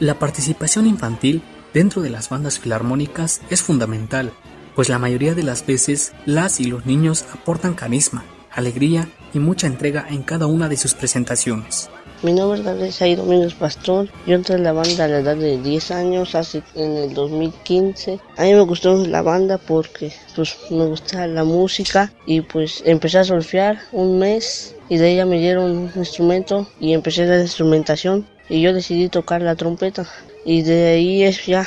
La 0.01 0.21
participación 0.21 0.87
infantil 0.87 1.43
dentro 1.75 2.03
de 2.03 2.11
las 2.11 2.29
bandas 2.29 2.61
filarmónicas 2.61 3.41
es 3.51 3.63
fundamental, 3.63 4.31
pues 4.77 4.89
la 4.89 5.01
mayoría 5.01 5.35
de 5.35 5.43
las 5.43 5.67
veces 5.67 6.13
las 6.25 6.61
y 6.61 6.65
los 6.65 6.87
niños 6.87 7.25
aportan 7.33 7.75
carisma, 7.75 8.25
alegría 8.53 9.09
y 9.35 9.41
mucha 9.41 9.67
entrega 9.67 10.07
en 10.09 10.23
cada 10.23 10.47
una 10.47 10.69
de 10.69 10.77
sus 10.77 10.95
presentaciones. 10.95 11.91
Mi 12.23 12.33
nombre 12.33 12.63
es 12.87 13.03
Ahí 13.03 13.17
Domínguez 13.17 13.55
Pastor. 13.55 14.09
Yo 14.25 14.37
entré 14.37 14.55
en 14.55 14.63
la 14.63 14.73
banda 14.73 15.05
a 15.05 15.09
la 15.09 15.19
edad 15.19 15.37
de 15.37 15.61
10 15.61 15.91
años, 15.91 16.37
hace 16.37 16.63
en 16.77 16.97
el 16.97 17.15
2015. 17.15 18.21
A 18.37 18.43
mí 18.43 18.55
me 18.55 18.61
gustó 18.61 19.05
la 19.05 19.23
banda 19.23 19.59
porque 19.59 20.13
pues 20.37 20.57
me 20.71 20.87
gustaba 20.87 21.27
la 21.27 21.43
música 21.43 22.13
y 22.25 22.41
pues 22.41 22.85
empecé 22.87 23.19
a 23.19 23.25
surfear 23.25 23.81
un 23.91 24.21
mes 24.21 24.77
y 24.89 24.97
de 24.97 25.13
ella 25.13 25.27
me 25.27 25.39
dieron 25.39 25.71
un 25.71 25.93
instrumento 25.97 26.69
y 26.79 26.93
empecé 26.93 27.25
la 27.27 27.41
instrumentación 27.41 28.27
y 28.49 28.61
yo 28.61 28.73
decidí 28.73 29.09
tocar 29.09 29.43
la 29.43 29.57
trompeta 29.57 30.07
y 30.45 30.63
de 30.63 30.89
ahí 30.89 31.23
es 31.23 31.47
ya 31.47 31.67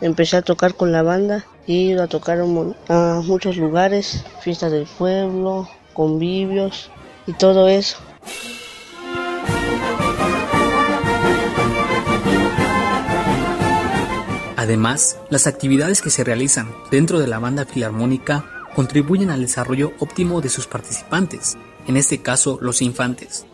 empecé 0.00 0.36
a 0.36 0.42
tocar 0.42 0.74
con 0.74 0.92
la 0.92 1.02
banda 1.02 1.44
y 1.66 1.92
a 1.92 2.06
tocar 2.06 2.40
a 2.40 3.20
muchos 3.24 3.56
lugares, 3.56 4.24
fiestas 4.40 4.72
del 4.72 4.86
pueblo, 4.86 5.68
convivios 5.92 6.90
y 7.26 7.32
todo 7.32 7.68
eso. 7.68 7.98
Además, 14.56 15.18
las 15.28 15.48
actividades 15.48 16.02
que 16.02 16.10
se 16.10 16.22
realizan 16.22 16.72
dentro 16.90 17.18
de 17.18 17.26
la 17.26 17.40
banda 17.40 17.64
filarmónica 17.64 18.44
contribuyen 18.76 19.30
al 19.30 19.40
desarrollo 19.40 19.92
óptimo 19.98 20.40
de 20.40 20.48
sus 20.48 20.66
participantes, 20.66 21.56
en 21.86 21.96
este 21.96 22.22
caso 22.22 22.58
los 22.60 22.80
infantes. 22.80 23.44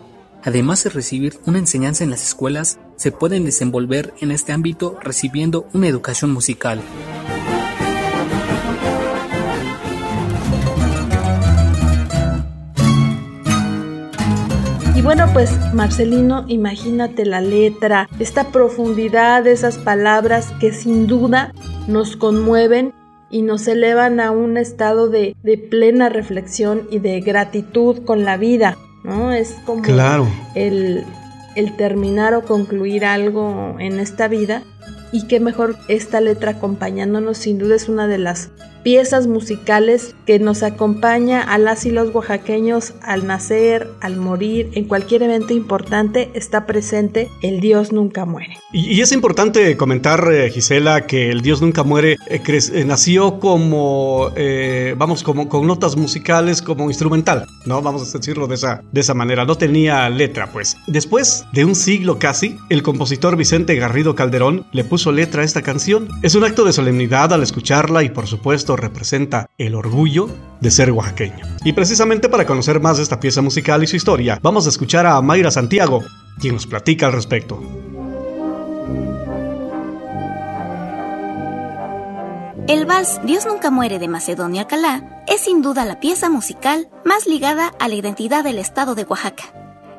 Además 0.48 0.82
de 0.82 0.88
recibir 0.88 1.34
una 1.44 1.58
enseñanza 1.58 2.04
en 2.04 2.08
las 2.08 2.24
escuelas, 2.24 2.78
se 2.96 3.12
pueden 3.12 3.44
desenvolver 3.44 4.14
en 4.22 4.30
este 4.30 4.52
ámbito 4.52 4.96
recibiendo 5.02 5.68
una 5.74 5.88
educación 5.88 6.30
musical. 6.30 6.80
Y 14.96 15.02
bueno, 15.02 15.26
pues 15.34 15.50
Marcelino, 15.74 16.46
imagínate 16.48 17.26
la 17.26 17.42
letra, 17.42 18.08
esta 18.18 18.50
profundidad 18.50 19.44
de 19.44 19.52
esas 19.52 19.76
palabras 19.76 20.54
que 20.60 20.72
sin 20.72 21.06
duda 21.06 21.52
nos 21.88 22.16
conmueven 22.16 22.94
y 23.28 23.42
nos 23.42 23.68
elevan 23.68 24.18
a 24.18 24.30
un 24.30 24.56
estado 24.56 25.10
de, 25.10 25.36
plena 25.70 26.08
reflexión 26.08 26.88
y 26.90 27.00
de 27.00 27.20
gratitud 27.20 28.02
con 28.06 28.24
la 28.24 28.38
vida, 28.38 28.78
¿no? 29.04 29.32
Es 29.32 29.56
como 29.64 29.82
el, 30.54 31.04
el 31.54 31.76
terminar 31.76 32.34
o 32.34 32.42
concluir 32.42 33.04
algo 33.04 33.76
en 33.78 34.00
esta 34.00 34.28
vida 34.28 34.62
y 35.12 35.26
qué 35.26 35.40
mejor 35.40 35.76
esta 35.88 36.20
letra 36.20 36.52
acompañándonos, 36.52 37.38
sin 37.38 37.58
duda 37.58 37.76
es 37.76 37.88
una 37.88 38.06
de 38.06 38.18
las 38.18 38.50
piezas 38.88 39.26
musicales 39.26 40.14
que 40.24 40.38
nos 40.38 40.62
acompaña 40.62 41.42
a 41.42 41.58
las 41.58 41.84
y 41.84 41.90
los 41.90 42.14
oaxaqueños 42.14 42.94
al 43.02 43.26
nacer, 43.26 43.86
al 44.00 44.16
morir, 44.16 44.70
en 44.72 44.84
cualquier 44.84 45.24
evento 45.24 45.52
importante 45.52 46.30
está 46.32 46.64
presente 46.64 47.28
el 47.42 47.60
Dios 47.60 47.92
nunca 47.92 48.24
muere. 48.24 48.56
Y, 48.72 48.98
es 49.02 49.12
importante 49.12 49.76
comentar, 49.76 50.26
eh, 50.32 50.50
Gisela, 50.50 51.06
que 51.06 51.30
el 51.30 51.42
Dios 51.42 51.60
nunca 51.60 51.82
muere 51.82 52.16
eh, 52.28 52.40
eh, 52.46 52.84
nació 52.86 53.38
como, 53.40 54.30
vamos, 54.96 55.22
como 55.22 55.50
con 55.50 55.66
notas 55.66 55.94
musicales 55.94 56.62
como 56.62 56.88
instrumental, 56.88 57.46
¿no? 57.66 57.82
Vamos 57.82 58.14
a 58.14 58.18
decirlo 58.18 58.46
de 58.46 58.54
esa, 58.54 58.82
de 58.90 59.02
esa 59.02 59.12
manera, 59.12 59.44
no 59.44 59.56
tenía 59.56 60.08
letra, 60.08 60.50
pues. 60.50 60.78
Después 60.86 61.44
de 61.52 61.66
un 61.66 61.74
siglo 61.74 62.18
casi, 62.18 62.56
el 62.70 62.82
compositor 62.82 63.36
Vicente 63.36 63.74
Garrido 63.74 64.14
Calderón 64.14 64.64
le 64.72 64.84
puso 64.84 65.12
letra 65.12 65.42
a 65.42 65.44
esta 65.44 65.60
canción. 65.60 66.08
Es 66.22 66.34
un 66.34 66.44
acto 66.44 66.64
de 66.64 66.72
solemnidad 66.72 67.34
al 67.34 67.42
escucharla 67.42 68.02
y 68.02 68.08
por 68.08 68.26
supuesto 68.26 68.77
representa 68.78 69.50
el 69.58 69.74
orgullo 69.74 70.28
de 70.60 70.70
ser 70.70 70.90
oaxaqueño. 70.90 71.46
Y 71.64 71.72
precisamente 71.72 72.28
para 72.28 72.46
conocer 72.46 72.80
más 72.80 72.96
de 72.96 73.02
esta 73.02 73.20
pieza 73.20 73.42
musical 73.42 73.82
y 73.82 73.86
su 73.86 73.96
historia, 73.96 74.38
vamos 74.42 74.66
a 74.66 74.70
escuchar 74.70 75.06
a 75.06 75.20
Mayra 75.20 75.50
Santiago, 75.50 76.02
quien 76.40 76.54
nos 76.54 76.66
platica 76.66 77.06
al 77.06 77.12
respecto. 77.12 77.62
El 82.66 82.84
vals 82.84 83.20
Dios 83.24 83.46
nunca 83.46 83.70
muere 83.70 83.98
de 83.98 84.08
Macedonio 84.08 84.60
Alcalá 84.60 85.24
es 85.26 85.40
sin 85.40 85.62
duda 85.62 85.84
la 85.84 86.00
pieza 86.00 86.28
musical 86.28 86.88
más 87.04 87.26
ligada 87.26 87.72
a 87.78 87.88
la 87.88 87.94
identidad 87.94 88.44
del 88.44 88.58
estado 88.58 88.94
de 88.94 89.04
Oaxaca 89.04 89.44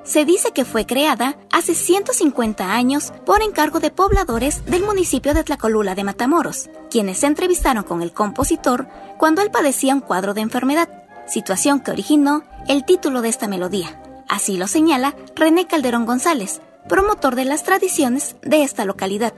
se 0.10 0.26
dice 0.26 0.50
que 0.52 0.66
fue 0.66 0.88
creada 0.88 1.38
hace 1.52 1.76
150 1.76 2.74
años 2.74 3.14
por 3.28 3.44
encargo 3.44 3.80
de 3.80 3.92
pobladores 3.92 4.66
del 4.66 4.82
municipio 4.82 5.36
de 5.36 5.44
Tlacolula 5.44 5.94
de 5.94 6.04
Matamoros, 6.04 6.68
quienes 6.90 7.20
se 7.20 7.28
entrevistaron 7.28 7.84
con 7.84 8.02
el 8.02 8.12
compositor 8.12 8.88
cuando 9.20 9.44
él 9.44 9.52
padecía 9.52 9.94
un 9.94 10.02
cuadro 10.02 10.34
de 10.34 10.42
enfermedad, 10.42 10.90
situación 11.28 11.80
que 11.80 11.92
originó 11.92 12.44
el 12.68 12.86
título 12.86 13.22
de 13.22 13.30
esta 13.30 13.48
melodía. 13.48 14.02
Así 14.28 14.58
lo 14.58 14.66
señala 14.66 15.16
René 15.36 15.68
Calderón 15.68 16.08
González, 16.08 16.60
promotor 16.88 17.36
de 17.36 17.46
las 17.46 17.64
tradiciones 17.64 18.36
de 18.42 18.64
esta 18.64 18.86
localidad. 18.86 19.36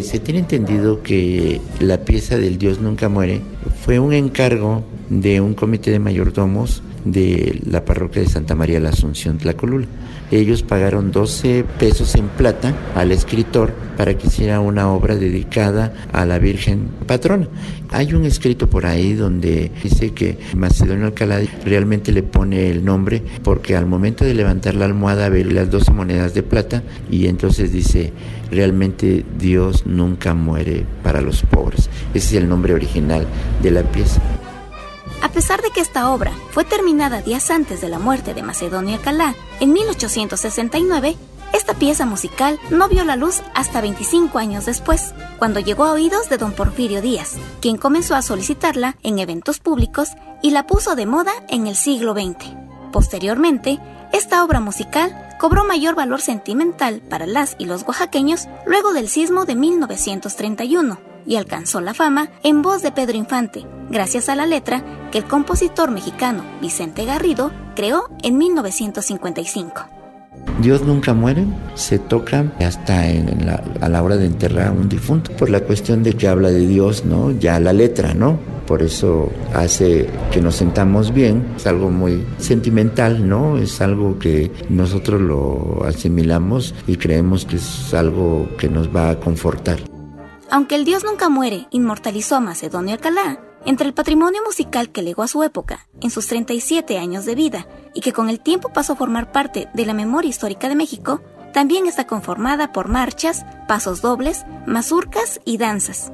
Se 0.00 0.20
tiene 0.20 0.38
entendido 0.38 1.02
que 1.02 1.60
la 1.80 1.98
pieza 1.98 2.38
del 2.38 2.58
Dios 2.58 2.78
nunca 2.78 3.08
muere 3.08 3.40
fue 3.84 3.98
un 3.98 4.12
encargo 4.12 4.84
de 5.08 5.40
un 5.40 5.54
comité 5.54 5.90
de 5.90 5.98
mayordomos 5.98 6.80
de 7.04 7.60
la 7.66 7.84
parroquia 7.84 8.22
de 8.22 8.28
Santa 8.28 8.54
María 8.54 8.80
la 8.80 8.90
Asunción 8.90 9.38
Tlacolula. 9.38 9.86
Ellos 10.30 10.62
pagaron 10.62 11.10
12 11.10 11.64
pesos 11.78 12.14
en 12.14 12.28
plata 12.28 12.72
al 12.94 13.10
escritor 13.10 13.72
para 13.96 14.16
que 14.16 14.28
hiciera 14.28 14.60
una 14.60 14.92
obra 14.92 15.16
dedicada 15.16 15.92
a 16.12 16.24
la 16.24 16.38
Virgen 16.38 16.88
Patrona. 17.06 17.48
Hay 17.90 18.14
un 18.14 18.24
escrito 18.24 18.70
por 18.70 18.86
ahí 18.86 19.14
donde 19.14 19.72
dice 19.82 20.12
que 20.12 20.38
Macedonio 20.54 21.06
Alcalá 21.06 21.40
realmente 21.64 22.12
le 22.12 22.22
pone 22.22 22.70
el 22.70 22.84
nombre 22.84 23.22
porque 23.42 23.74
al 23.76 23.86
momento 23.86 24.24
de 24.24 24.34
levantar 24.34 24.76
la 24.76 24.84
almohada 24.84 25.28
ve 25.28 25.44
las 25.44 25.68
12 25.68 25.90
monedas 25.90 26.32
de 26.32 26.44
plata 26.44 26.84
y 27.10 27.26
entonces 27.26 27.72
dice, 27.72 28.12
realmente 28.52 29.24
Dios 29.36 29.84
nunca 29.84 30.34
muere 30.34 30.86
para 31.02 31.20
los 31.20 31.42
pobres. 31.42 31.90
Ese 32.14 32.36
es 32.36 32.42
el 32.42 32.48
nombre 32.48 32.74
original 32.74 33.26
de 33.62 33.70
la 33.72 33.82
pieza. 33.82 34.20
A 35.22 35.28
pesar 35.28 35.60
de 35.60 35.70
que 35.70 35.80
esta 35.80 36.10
obra 36.10 36.32
fue 36.50 36.64
terminada 36.64 37.20
días 37.20 37.50
antes 37.50 37.80
de 37.80 37.88
la 37.88 37.98
muerte 37.98 38.32
de 38.32 38.42
Macedonio 38.42 38.96
Alcalá, 38.96 39.34
en 39.60 39.72
1869, 39.72 41.16
esta 41.52 41.74
pieza 41.74 42.06
musical 42.06 42.58
no 42.70 42.88
vio 42.88 43.04
la 43.04 43.16
luz 43.16 43.42
hasta 43.54 43.80
25 43.80 44.38
años 44.38 44.64
después, 44.64 45.12
cuando 45.38 45.60
llegó 45.60 45.84
a 45.84 45.92
oídos 45.92 46.28
de 46.30 46.38
don 46.38 46.52
Porfirio 46.52 47.02
Díaz, 47.02 47.36
quien 47.60 47.76
comenzó 47.76 48.14
a 48.14 48.22
solicitarla 48.22 48.96
en 49.02 49.18
eventos 49.18 49.58
públicos 49.58 50.10
y 50.42 50.52
la 50.52 50.66
puso 50.66 50.94
de 50.94 51.06
moda 51.06 51.32
en 51.48 51.66
el 51.66 51.76
siglo 51.76 52.14
XX. 52.14 52.54
Posteriormente, 52.90 53.78
esta 54.12 54.42
obra 54.42 54.60
musical 54.60 55.36
cobró 55.38 55.64
mayor 55.64 55.94
valor 55.94 56.20
sentimental 56.20 57.02
para 57.02 57.26
las 57.26 57.56
y 57.58 57.66
los 57.66 57.82
oaxaqueños 57.82 58.48
luego 58.66 58.92
del 58.92 59.08
sismo 59.08 59.44
de 59.44 59.54
1931 59.54 61.09
y 61.26 61.36
alcanzó 61.36 61.80
la 61.80 61.94
fama 61.94 62.30
en 62.42 62.62
voz 62.62 62.82
de 62.82 62.92
Pedro 62.92 63.16
Infante, 63.16 63.66
gracias 63.90 64.28
a 64.28 64.34
la 64.34 64.46
letra 64.46 64.82
que 65.10 65.18
el 65.18 65.24
compositor 65.24 65.90
mexicano 65.90 66.44
Vicente 66.60 67.04
Garrido 67.04 67.50
creó 67.74 68.08
en 68.22 68.38
1955. 68.38 70.00
Dios 70.62 70.82
nunca 70.82 71.14
muere, 71.14 71.44
se 71.74 71.98
toca 71.98 72.52
hasta 72.60 73.02
a 73.80 73.88
la 73.88 74.02
hora 74.02 74.16
de 74.16 74.26
enterrar 74.26 74.68
a 74.68 74.72
un 74.72 74.88
difunto, 74.88 75.32
por 75.32 75.50
la 75.50 75.60
cuestión 75.60 76.02
de 76.02 76.12
que 76.12 76.28
habla 76.28 76.50
de 76.50 76.66
Dios, 76.66 77.04
¿no? 77.04 77.30
Ya 77.32 77.58
la 77.60 77.72
letra, 77.72 78.14
¿no? 78.14 78.38
Por 78.66 78.82
eso 78.82 79.30
hace 79.54 80.08
que 80.30 80.40
nos 80.40 80.56
sentamos 80.56 81.12
bien, 81.12 81.44
es 81.56 81.66
algo 81.66 81.90
muy 81.90 82.24
sentimental, 82.38 83.28
¿no? 83.28 83.58
Es 83.58 83.80
algo 83.80 84.18
que 84.18 84.52
nosotros 84.68 85.20
lo 85.20 85.84
asimilamos 85.84 86.74
y 86.86 86.96
creemos 86.96 87.44
que 87.46 87.56
es 87.56 87.92
algo 87.94 88.48
que 88.58 88.68
nos 88.68 88.94
va 88.94 89.10
a 89.10 89.18
confortar. 89.18 89.89
Aunque 90.50 90.74
el 90.74 90.84
Dios 90.84 91.04
nunca 91.04 91.28
muere 91.28 91.68
inmortalizó 91.70 92.36
a 92.36 92.40
Macedonio 92.40 92.94
Alcalá, 92.94 93.40
entre 93.64 93.86
el 93.86 93.94
patrimonio 93.94 94.42
musical 94.44 94.90
que 94.90 95.02
legó 95.02 95.22
a 95.22 95.28
su 95.28 95.42
época, 95.44 95.86
en 96.00 96.10
sus 96.10 96.26
37 96.26 96.98
años 96.98 97.24
de 97.24 97.34
vida, 97.34 97.68
y 97.94 98.00
que 98.00 98.12
con 98.12 98.28
el 98.28 98.40
tiempo 98.40 98.72
pasó 98.72 98.94
a 98.94 98.96
formar 98.96 99.30
parte 99.30 99.68
de 99.74 99.86
la 99.86 99.94
memoria 99.94 100.28
histórica 100.28 100.68
de 100.68 100.74
México, 100.74 101.20
también 101.52 101.86
está 101.86 102.06
conformada 102.06 102.72
por 102.72 102.88
marchas, 102.88 103.44
pasos 103.68 104.02
dobles, 104.02 104.44
mazurcas 104.66 105.40
y 105.44 105.58
danzas. 105.58 106.12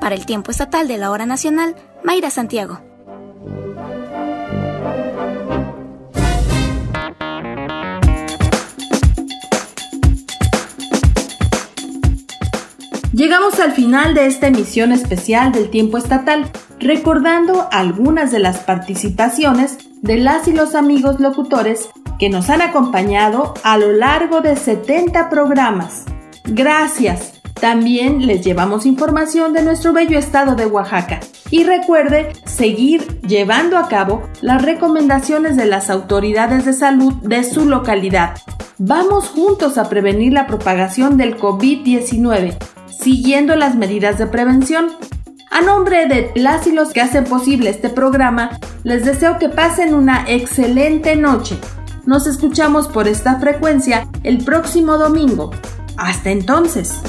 Para 0.00 0.14
el 0.14 0.24
tiempo 0.24 0.50
estatal 0.50 0.88
de 0.88 0.98
la 0.98 1.10
hora 1.10 1.26
nacional, 1.26 1.76
Mayra 2.02 2.30
Santiago. 2.30 2.80
Llegamos 13.14 13.60
al 13.60 13.70
final 13.70 14.12
de 14.12 14.26
esta 14.26 14.48
emisión 14.48 14.90
especial 14.90 15.52
del 15.52 15.70
tiempo 15.70 15.98
estatal, 15.98 16.50
recordando 16.80 17.68
algunas 17.70 18.32
de 18.32 18.40
las 18.40 18.58
participaciones 18.58 19.78
de 20.02 20.16
las 20.16 20.48
y 20.48 20.52
los 20.52 20.74
amigos 20.74 21.20
locutores 21.20 21.90
que 22.18 22.28
nos 22.28 22.50
han 22.50 22.60
acompañado 22.60 23.54
a 23.62 23.78
lo 23.78 23.92
largo 23.92 24.40
de 24.40 24.56
70 24.56 25.30
programas. 25.30 26.06
Gracias. 26.44 27.40
También 27.60 28.26
les 28.26 28.44
llevamos 28.44 28.84
información 28.84 29.52
de 29.52 29.62
nuestro 29.62 29.92
bello 29.92 30.18
estado 30.18 30.56
de 30.56 30.66
Oaxaca. 30.66 31.20
Y 31.54 31.62
recuerde 31.62 32.32
seguir 32.46 33.20
llevando 33.20 33.78
a 33.78 33.86
cabo 33.86 34.28
las 34.40 34.60
recomendaciones 34.60 35.56
de 35.56 35.66
las 35.66 35.88
autoridades 35.88 36.64
de 36.64 36.72
salud 36.72 37.12
de 37.22 37.44
su 37.44 37.64
localidad 37.64 38.34
Vamos 38.78 39.28
juntos 39.28 39.78
a 39.78 39.88
prevenir 39.88 40.32
la 40.32 40.48
propagación 40.48 41.16
del 41.16 41.38
COVID-19, 41.38 42.56
siguiendo 42.88 43.54
las 43.54 43.76
medidas 43.76 44.18
de 44.18 44.26
prevención. 44.26 44.88
A 45.52 45.60
nombre 45.60 46.08
de 46.08 46.32
las 46.34 46.66
y 46.66 46.72
los 46.72 46.92
que 46.92 47.00
hacen 47.00 47.22
posible 47.22 47.70
este 47.70 47.88
programa, 47.88 48.58
les 48.82 49.04
deseo 49.04 49.38
que 49.38 49.48
pasen 49.48 49.94
una 49.94 50.24
excelente 50.26 51.14
noche. 51.14 51.56
Nos 52.04 52.26
escuchamos 52.26 52.88
por 52.88 53.06
esta 53.06 53.38
frecuencia 53.38 54.08
el 54.24 54.38
próximo 54.38 54.98
domingo. 54.98 55.52
Hasta 55.96 56.30
entonces. 56.30 57.00